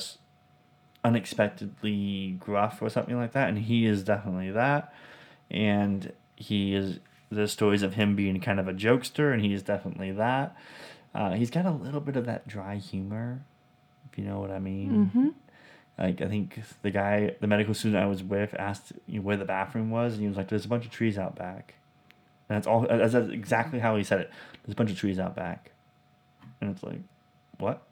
[1.04, 4.94] unexpectedly gruff or something like that, and he is definitely that.
[5.50, 7.00] And he is
[7.30, 10.56] the stories of him being kind of a jokester, and he is definitely that.
[11.14, 13.42] Uh, he's got a little bit of that dry humor,
[14.12, 15.12] if you know what I mean.
[15.14, 15.28] Mm-hmm.
[15.98, 19.38] Like I think the guy, the medical student I was with, asked you know, where
[19.38, 21.76] the bathroom was, and he was like, "There's a bunch of trees out back."
[22.50, 22.88] And that's all.
[22.88, 24.32] That's that's exactly how he said it.
[24.64, 25.72] There's a bunch of trees out back,
[26.60, 27.02] and it's like,
[27.60, 27.84] what?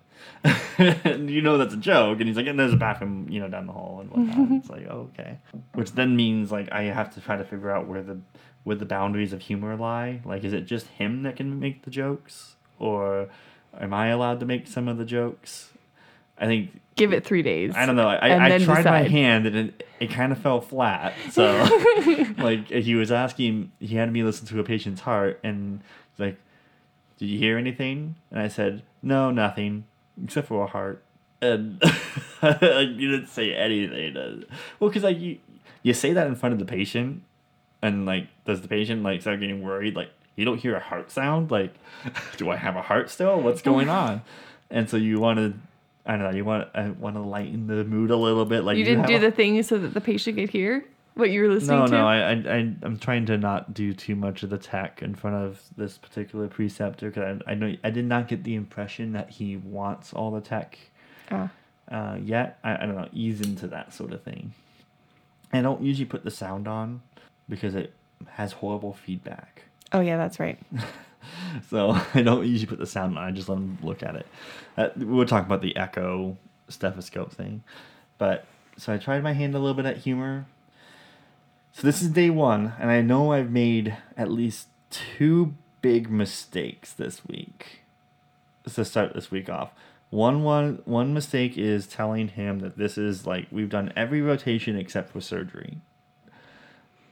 [0.78, 3.50] And you know that's a joke, and he's like, "And there's a bathroom, you know,
[3.50, 5.38] down the hall and whatnot." it's like, oh, okay,
[5.74, 8.20] which then means like I have to try to figure out where the
[8.64, 10.22] where the boundaries of humor lie.
[10.26, 13.30] Like, is it just him that can make the jokes, or
[13.80, 15.72] am I allowed to make some of the jokes?
[16.38, 17.74] I think Give it three days.
[17.78, 18.10] I don't know.
[18.10, 21.14] I, I tried my hand and it, it kind of fell flat.
[21.32, 21.46] So,
[22.38, 26.38] like, he was asking, he had me listen to a patient's heart, and he's like,
[27.18, 29.86] "Did you hear anything?" And I said, "No, nothing,
[30.24, 31.04] except for a heart."
[31.42, 31.82] And
[32.42, 34.44] like, you didn't say anything.
[34.80, 35.38] Well, because like you,
[35.84, 37.24] you say that in front of the patient,
[37.82, 39.96] and like, does the patient like start getting worried?
[39.96, 41.50] Like, you don't hear a heart sound.
[41.52, 41.74] Like,
[42.38, 43.42] do I have a heart still?
[43.42, 44.22] What's going on?
[44.72, 45.54] And so you want to.
[46.06, 46.30] I don't know.
[46.38, 48.64] You want uh, I want to lighten the mood a little bit.
[48.64, 50.86] Like you didn't have do a- the thing so that the patient could hear
[51.20, 51.92] what you were listening no, to.
[51.92, 52.08] no.
[52.08, 55.36] I, I, I, I'm trying to not do too much of the tech in front
[55.36, 59.30] of this particular preceptor because I, I know I did not get the impression that
[59.30, 60.78] he wants all the tech
[61.32, 61.52] Ah.
[61.92, 62.58] uh, yet.
[62.64, 63.08] I, I don't know.
[63.14, 64.54] Ease into that sort of thing.
[65.54, 67.02] I don't usually put the sound on
[67.48, 67.94] because it
[68.28, 69.64] has horrible feedback.
[69.94, 70.60] Oh yeah, that's right.
[71.70, 73.24] So I don't usually put the sound on.
[73.24, 74.26] I just let them look at it.
[74.78, 76.38] Uh, we were talking about the echo
[76.70, 77.62] stethoscope thing,
[78.18, 78.46] but
[78.78, 80.46] so I tried my hand a little bit at humor.
[81.80, 86.92] So this is day one, and I know I've made at least two big mistakes
[86.92, 87.84] this week.
[88.74, 89.72] To start this week off,
[90.10, 94.76] one one one mistake is telling him that this is like we've done every rotation
[94.76, 95.78] except for surgery.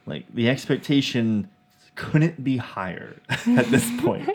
[0.04, 1.48] Like the expectation
[1.94, 4.28] couldn't be higher at this point.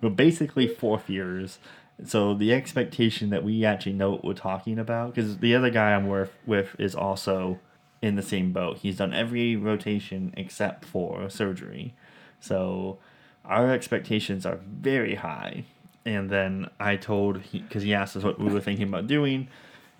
[0.00, 1.58] we're basically fourth years.
[2.06, 5.92] So the expectation that we actually know what we're talking about, because the other guy
[5.92, 7.60] I'm with, with is also
[8.04, 8.76] in the same boat.
[8.82, 11.94] He's done every rotation except for surgery.
[12.38, 12.98] So
[13.46, 15.64] our expectations are very high.
[16.04, 19.48] And then I told, because he, asked us what we were thinking about doing,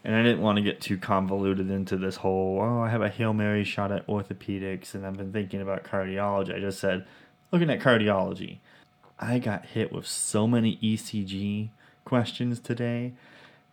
[0.05, 3.09] and I didn't want to get too convoluted into this whole, oh, I have a
[3.09, 6.55] Hail Mary shot at orthopedics and I've been thinking about cardiology.
[6.55, 7.07] I just said,
[7.53, 8.59] looking at cardiology.
[9.19, 11.71] I got hit with so many ECG
[12.05, 13.15] questions today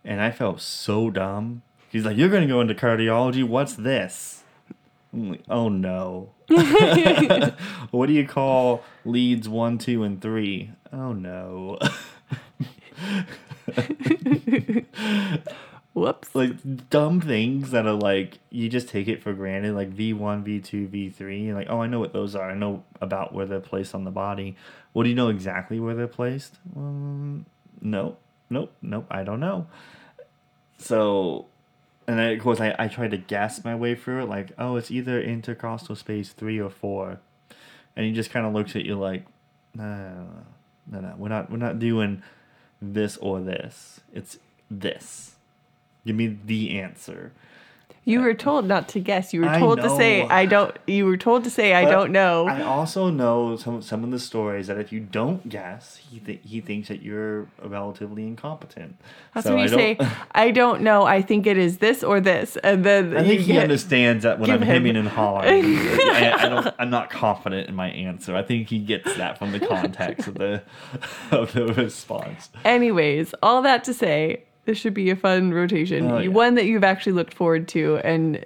[0.02, 1.60] and I felt so dumb.
[1.92, 3.44] He's like, You're going to go into cardiology?
[3.44, 4.42] What's this?
[5.12, 6.30] Like, Oh no.
[7.90, 10.70] what do you call leads one, two, and three?
[10.92, 11.78] Oh no.
[15.94, 16.34] Whoops.
[16.34, 20.88] like dumb things that are like you just take it for granted like v1 v2
[20.88, 23.94] v3 and like oh i know what those are i know about where they're placed
[23.94, 24.56] on the body
[24.94, 27.44] well do you know exactly where they're placed um,
[27.82, 28.16] no
[28.48, 29.66] nope nope i don't know
[30.78, 31.46] so
[32.06, 34.76] and then of course I, I tried to guess my way through it like oh
[34.76, 37.20] it's either intercostal space three or four.
[37.94, 39.26] And he just kind of looks at you like
[39.74, 40.26] no
[40.90, 42.22] no, no no we're not we're not doing
[42.80, 44.00] this or this.
[44.12, 44.38] It's
[44.70, 45.36] this.
[46.04, 47.32] Give me the answer.
[48.04, 49.32] You were told not to guess.
[49.32, 50.22] You were I told to say.
[50.26, 50.76] I don't.
[50.88, 52.48] You were told to say I But don't know.
[52.48, 56.40] I also know some some of the stories that if you don't guess, he th-
[56.42, 58.96] he thinks that you're relatively incompetent.
[59.34, 61.04] That's So when you I say don't- I don't know.
[61.04, 64.24] I think it is this or this, and then I you think he get- understands
[64.24, 65.46] that when give I'm him- hemming and hawing,
[65.76, 68.34] I, I don't, I'm not confident in my answer.
[68.34, 70.62] I think he gets that from the context of the
[71.30, 72.50] of the response.
[72.64, 76.10] Anyways, all that to say, this should be a fun rotation.
[76.10, 76.28] Oh, yeah.
[76.28, 78.44] One that you've actually looked forward to, and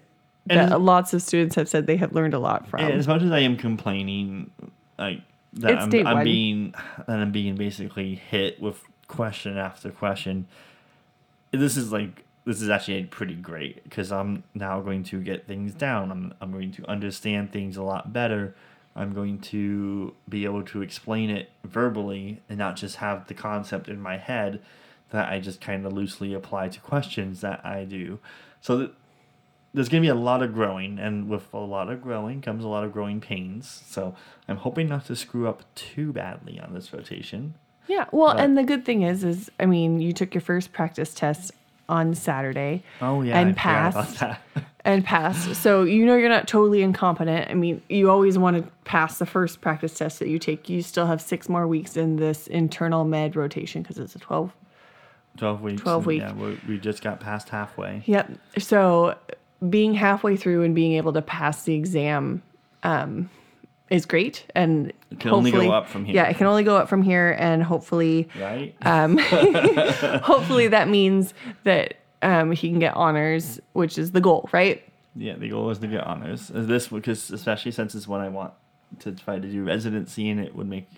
[0.48, 2.80] And- that lots of students have said they have learned a lot from.
[2.80, 4.50] As much as I am complaining,
[4.98, 5.22] like
[5.54, 6.74] that It's I'm, I'm being
[7.06, 10.46] that I'm being basically hit with question after question.
[11.52, 15.74] This is like this is actually pretty great because I'm now going to get things
[15.74, 16.10] down.
[16.10, 18.54] I'm I'm going to understand things a lot better.
[18.94, 23.88] I'm going to be able to explain it verbally and not just have the concept
[23.88, 24.62] in my head
[25.11, 28.18] that I just kind of loosely apply to questions that I do.
[28.61, 28.90] So th-
[29.74, 32.64] there's going to be a lot of growing, and with a lot of growing comes
[32.64, 33.82] a lot of growing pains.
[33.86, 34.14] So
[34.48, 37.54] I'm hoping not to screw up too badly on this rotation.
[37.86, 38.07] yeah.
[38.11, 41.12] Well, But- and the good thing is, is I mean, you took your first practice
[41.14, 41.52] test
[41.88, 42.82] on Saturday.
[43.00, 44.22] Oh yeah, and I passed.
[44.84, 45.54] and passed.
[45.62, 47.48] So you know you're not totally incompetent.
[47.48, 50.68] I mean, you always want to pass the first practice test that you take.
[50.68, 54.52] You still have six more weeks in this internal med rotation because it's a 12.
[55.37, 55.82] Twelve weeks.
[55.82, 56.22] 12 weeks.
[56.22, 58.03] Yeah, we we just got past halfway.
[58.07, 58.32] Yep.
[58.59, 59.16] So
[59.68, 62.43] being halfway through and being able to pass the exam
[62.82, 63.30] um,
[63.91, 64.45] is great.
[64.55, 66.14] And it can only go up from here.
[66.14, 67.34] Yeah, it can only go up from here.
[67.39, 68.74] And hopefully, Right.
[68.82, 69.18] um,
[70.22, 71.34] hopefully that means
[71.64, 74.82] that um, he can get honors, which is the goal, right?
[75.14, 76.51] Yeah, the goal is to get honors.
[76.51, 78.53] Uh, This because especially since it's what I want
[79.01, 80.89] to try to do residency, and it would make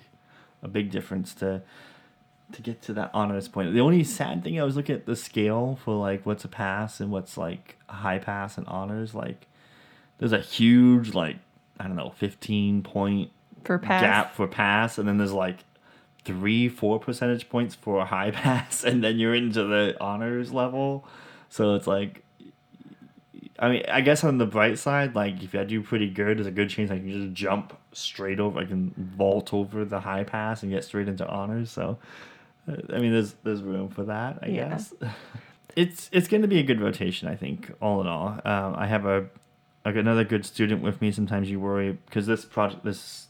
[0.63, 1.63] a big difference to
[2.53, 3.73] to get to that honors point.
[3.73, 7.01] The only sad thing I was looking at the scale for like what's a pass
[7.01, 9.15] and what's like a high pass and honors.
[9.15, 9.47] Like
[10.19, 11.37] there's a huge like
[11.79, 13.31] I don't know fifteen point
[13.65, 14.03] For pass.
[14.03, 15.59] gap for pass, and then there's like
[16.25, 21.07] three, four percentage points for a high pass, and then you're into the honors level.
[21.51, 22.23] So it's like,
[23.59, 26.47] I mean, I guess on the bright side, like if I do pretty good, there's
[26.47, 28.59] a good chance I can just jump straight over.
[28.61, 31.71] I can vault over the high pass and get straight into honors.
[31.71, 31.99] So,
[32.93, 34.69] I mean, there's there's room for that, I Yeah.
[34.71, 34.95] guess.
[35.77, 37.71] It's it's going to be a good rotation, I think.
[37.81, 39.27] All in all, um, I have a
[39.85, 41.13] like another good student with me.
[41.13, 43.29] Sometimes you worry because this project this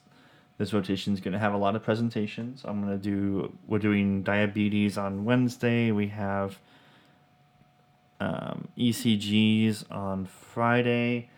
[0.57, 2.63] this rotation is going to have a lot of presentations.
[2.65, 5.91] I'm going to do we're doing diabetes on Wednesday.
[5.93, 6.59] We have
[8.21, 11.29] um, ECGs on Friday,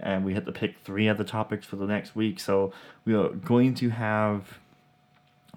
[0.00, 2.40] and we had to pick three other topics for the next week.
[2.40, 2.72] So
[3.04, 4.58] we are going to have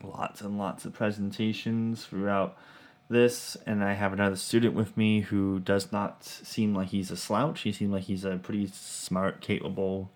[0.03, 2.57] lots and lots of presentations throughout
[3.09, 7.17] this and i have another student with me who does not seem like he's a
[7.17, 7.61] slouch.
[7.61, 10.11] He seems like he's a pretty smart capable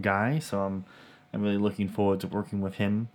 [0.00, 0.84] guy so i'm
[1.32, 3.08] i'm really looking forward to working with him.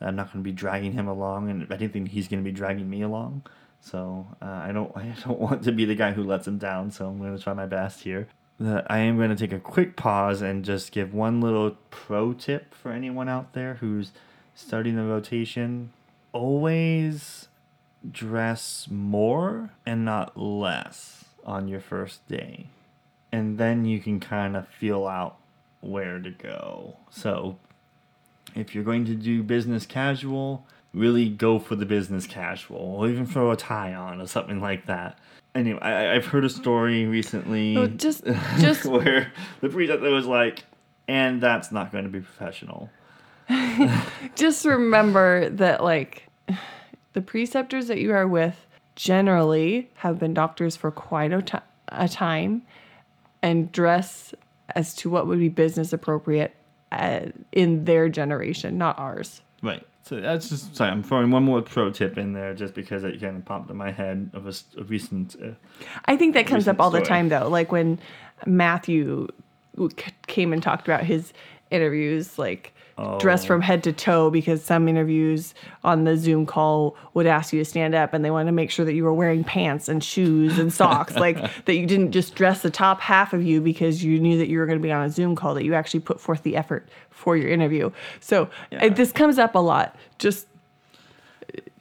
[0.00, 2.54] I'm not going to be dragging him along and if anything he's going to be
[2.54, 3.44] dragging me along.
[3.80, 6.90] So uh, i don't i don't want to be the guy who lets him down
[6.90, 8.28] so i'm going to try my best here.
[8.60, 12.74] I am going to take a quick pause and just give one little pro tip
[12.74, 14.12] for anyone out there who's
[14.54, 15.92] starting the rotation.
[16.32, 17.48] Always
[18.10, 22.66] dress more and not less on your first day.
[23.30, 25.36] And then you can kind of feel out
[25.80, 26.96] where to go.
[27.10, 27.56] So,
[28.54, 33.24] if you're going to do business casual, really go for the business casual, or even
[33.26, 35.18] throw a tie on or something like that.
[35.54, 38.24] Anyway, I, I've heard a story recently Oh, just-
[38.58, 40.64] just- where the preceptor was like,
[41.08, 42.90] and that's not going to be professional.
[44.34, 46.28] just remember that like
[47.12, 48.66] the preceptors that you are with
[48.96, 52.62] generally have been doctors for quite a, time
[53.42, 54.34] and dress
[54.74, 56.54] as to what would be business appropriate
[56.92, 57.20] uh,
[57.52, 59.86] in their generation not ours Right.
[60.02, 60.90] So that's just sorry.
[60.90, 63.76] I'm throwing one more pro tip in there just because it kind of popped in
[63.76, 65.36] my head of a, a recent.
[65.40, 65.52] Uh,
[66.06, 67.98] i think that comes up all the time though like when
[68.44, 69.28] matthew
[70.26, 71.32] came and talked about his
[71.70, 73.18] interviews like Oh.
[73.38, 77.64] from head to toe because some interviews on the zoom call would ask you to
[77.64, 80.58] stand up and they wanted to make sure that you were wearing pants and shoes
[80.58, 84.20] and socks like that you didn't just dress the top half of you because you
[84.20, 86.20] knew that you were going to be on a zoom call that you actually put
[86.20, 87.90] forth the effort for your interview
[88.20, 88.84] so Yeah.
[88.84, 90.46] it, this comes up a lot just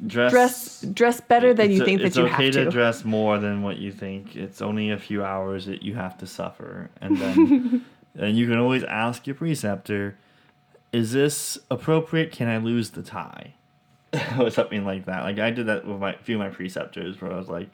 [0.05, 0.31] dress.
[0.31, 2.71] dress dress better than you o- think that you okay have to, It's okay to
[2.71, 4.35] dress more than what you think.
[4.35, 7.85] It's only a few hours that you have to suffer, and then
[8.17, 10.17] and you can always ask your preceptor,
[10.91, 12.31] "Is this appropriate?
[12.31, 13.53] Can I lose the tie?"
[14.39, 15.23] or something like that.
[15.23, 17.69] Like I did that with my few of my preceptors, where I was like,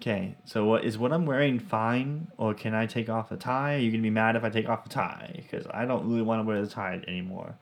[0.00, 3.74] "Okay, so what is what I'm wearing fine, or can I take off the tie?
[3.74, 5.32] Are you gonna be mad if I take off the tie?
[5.36, 7.54] Because I don't really want to wear the tie anymore."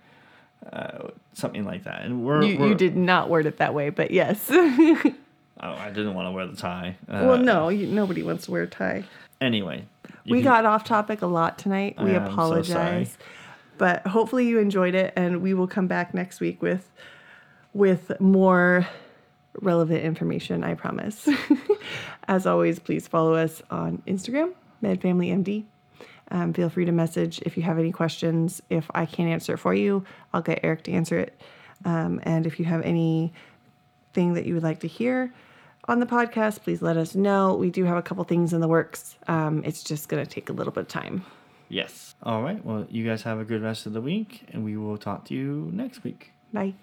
[0.72, 3.90] Uh, something like that, and we're, you, we're you did not word it that way
[3.90, 5.14] but yes Oh,
[5.60, 6.96] I didn't want to wear the tie.
[7.06, 9.04] Uh, well no you, nobody wants to wear a tie
[9.42, 9.84] Anyway,
[10.24, 11.96] we can- got off topic a lot tonight.
[12.02, 13.18] We I apologize.
[13.78, 16.90] But hopefully you enjoyed it and we will come back next week with
[17.72, 18.86] with more
[19.60, 21.28] relevant information, I promise.
[22.28, 24.52] As always, please follow us on Instagram,
[24.82, 25.64] MedFamilyMD,
[26.30, 28.62] Um, feel free to message if you have any questions.
[28.70, 31.40] If I can't answer it for you, I'll get Eric to answer it.
[31.84, 33.32] Um, and if you have anything
[34.34, 35.32] that you would like to hear
[35.86, 37.54] on the podcast, please let us know.
[37.54, 39.16] We do have a couple things in the works.
[39.28, 41.24] Um, it's just going to take a little bit of time.
[41.74, 42.14] Yes.
[42.22, 42.64] All right.
[42.64, 45.34] Well, you guys have a good rest of the week, and we will talk to
[45.34, 46.30] you next week.
[46.52, 46.74] Bye.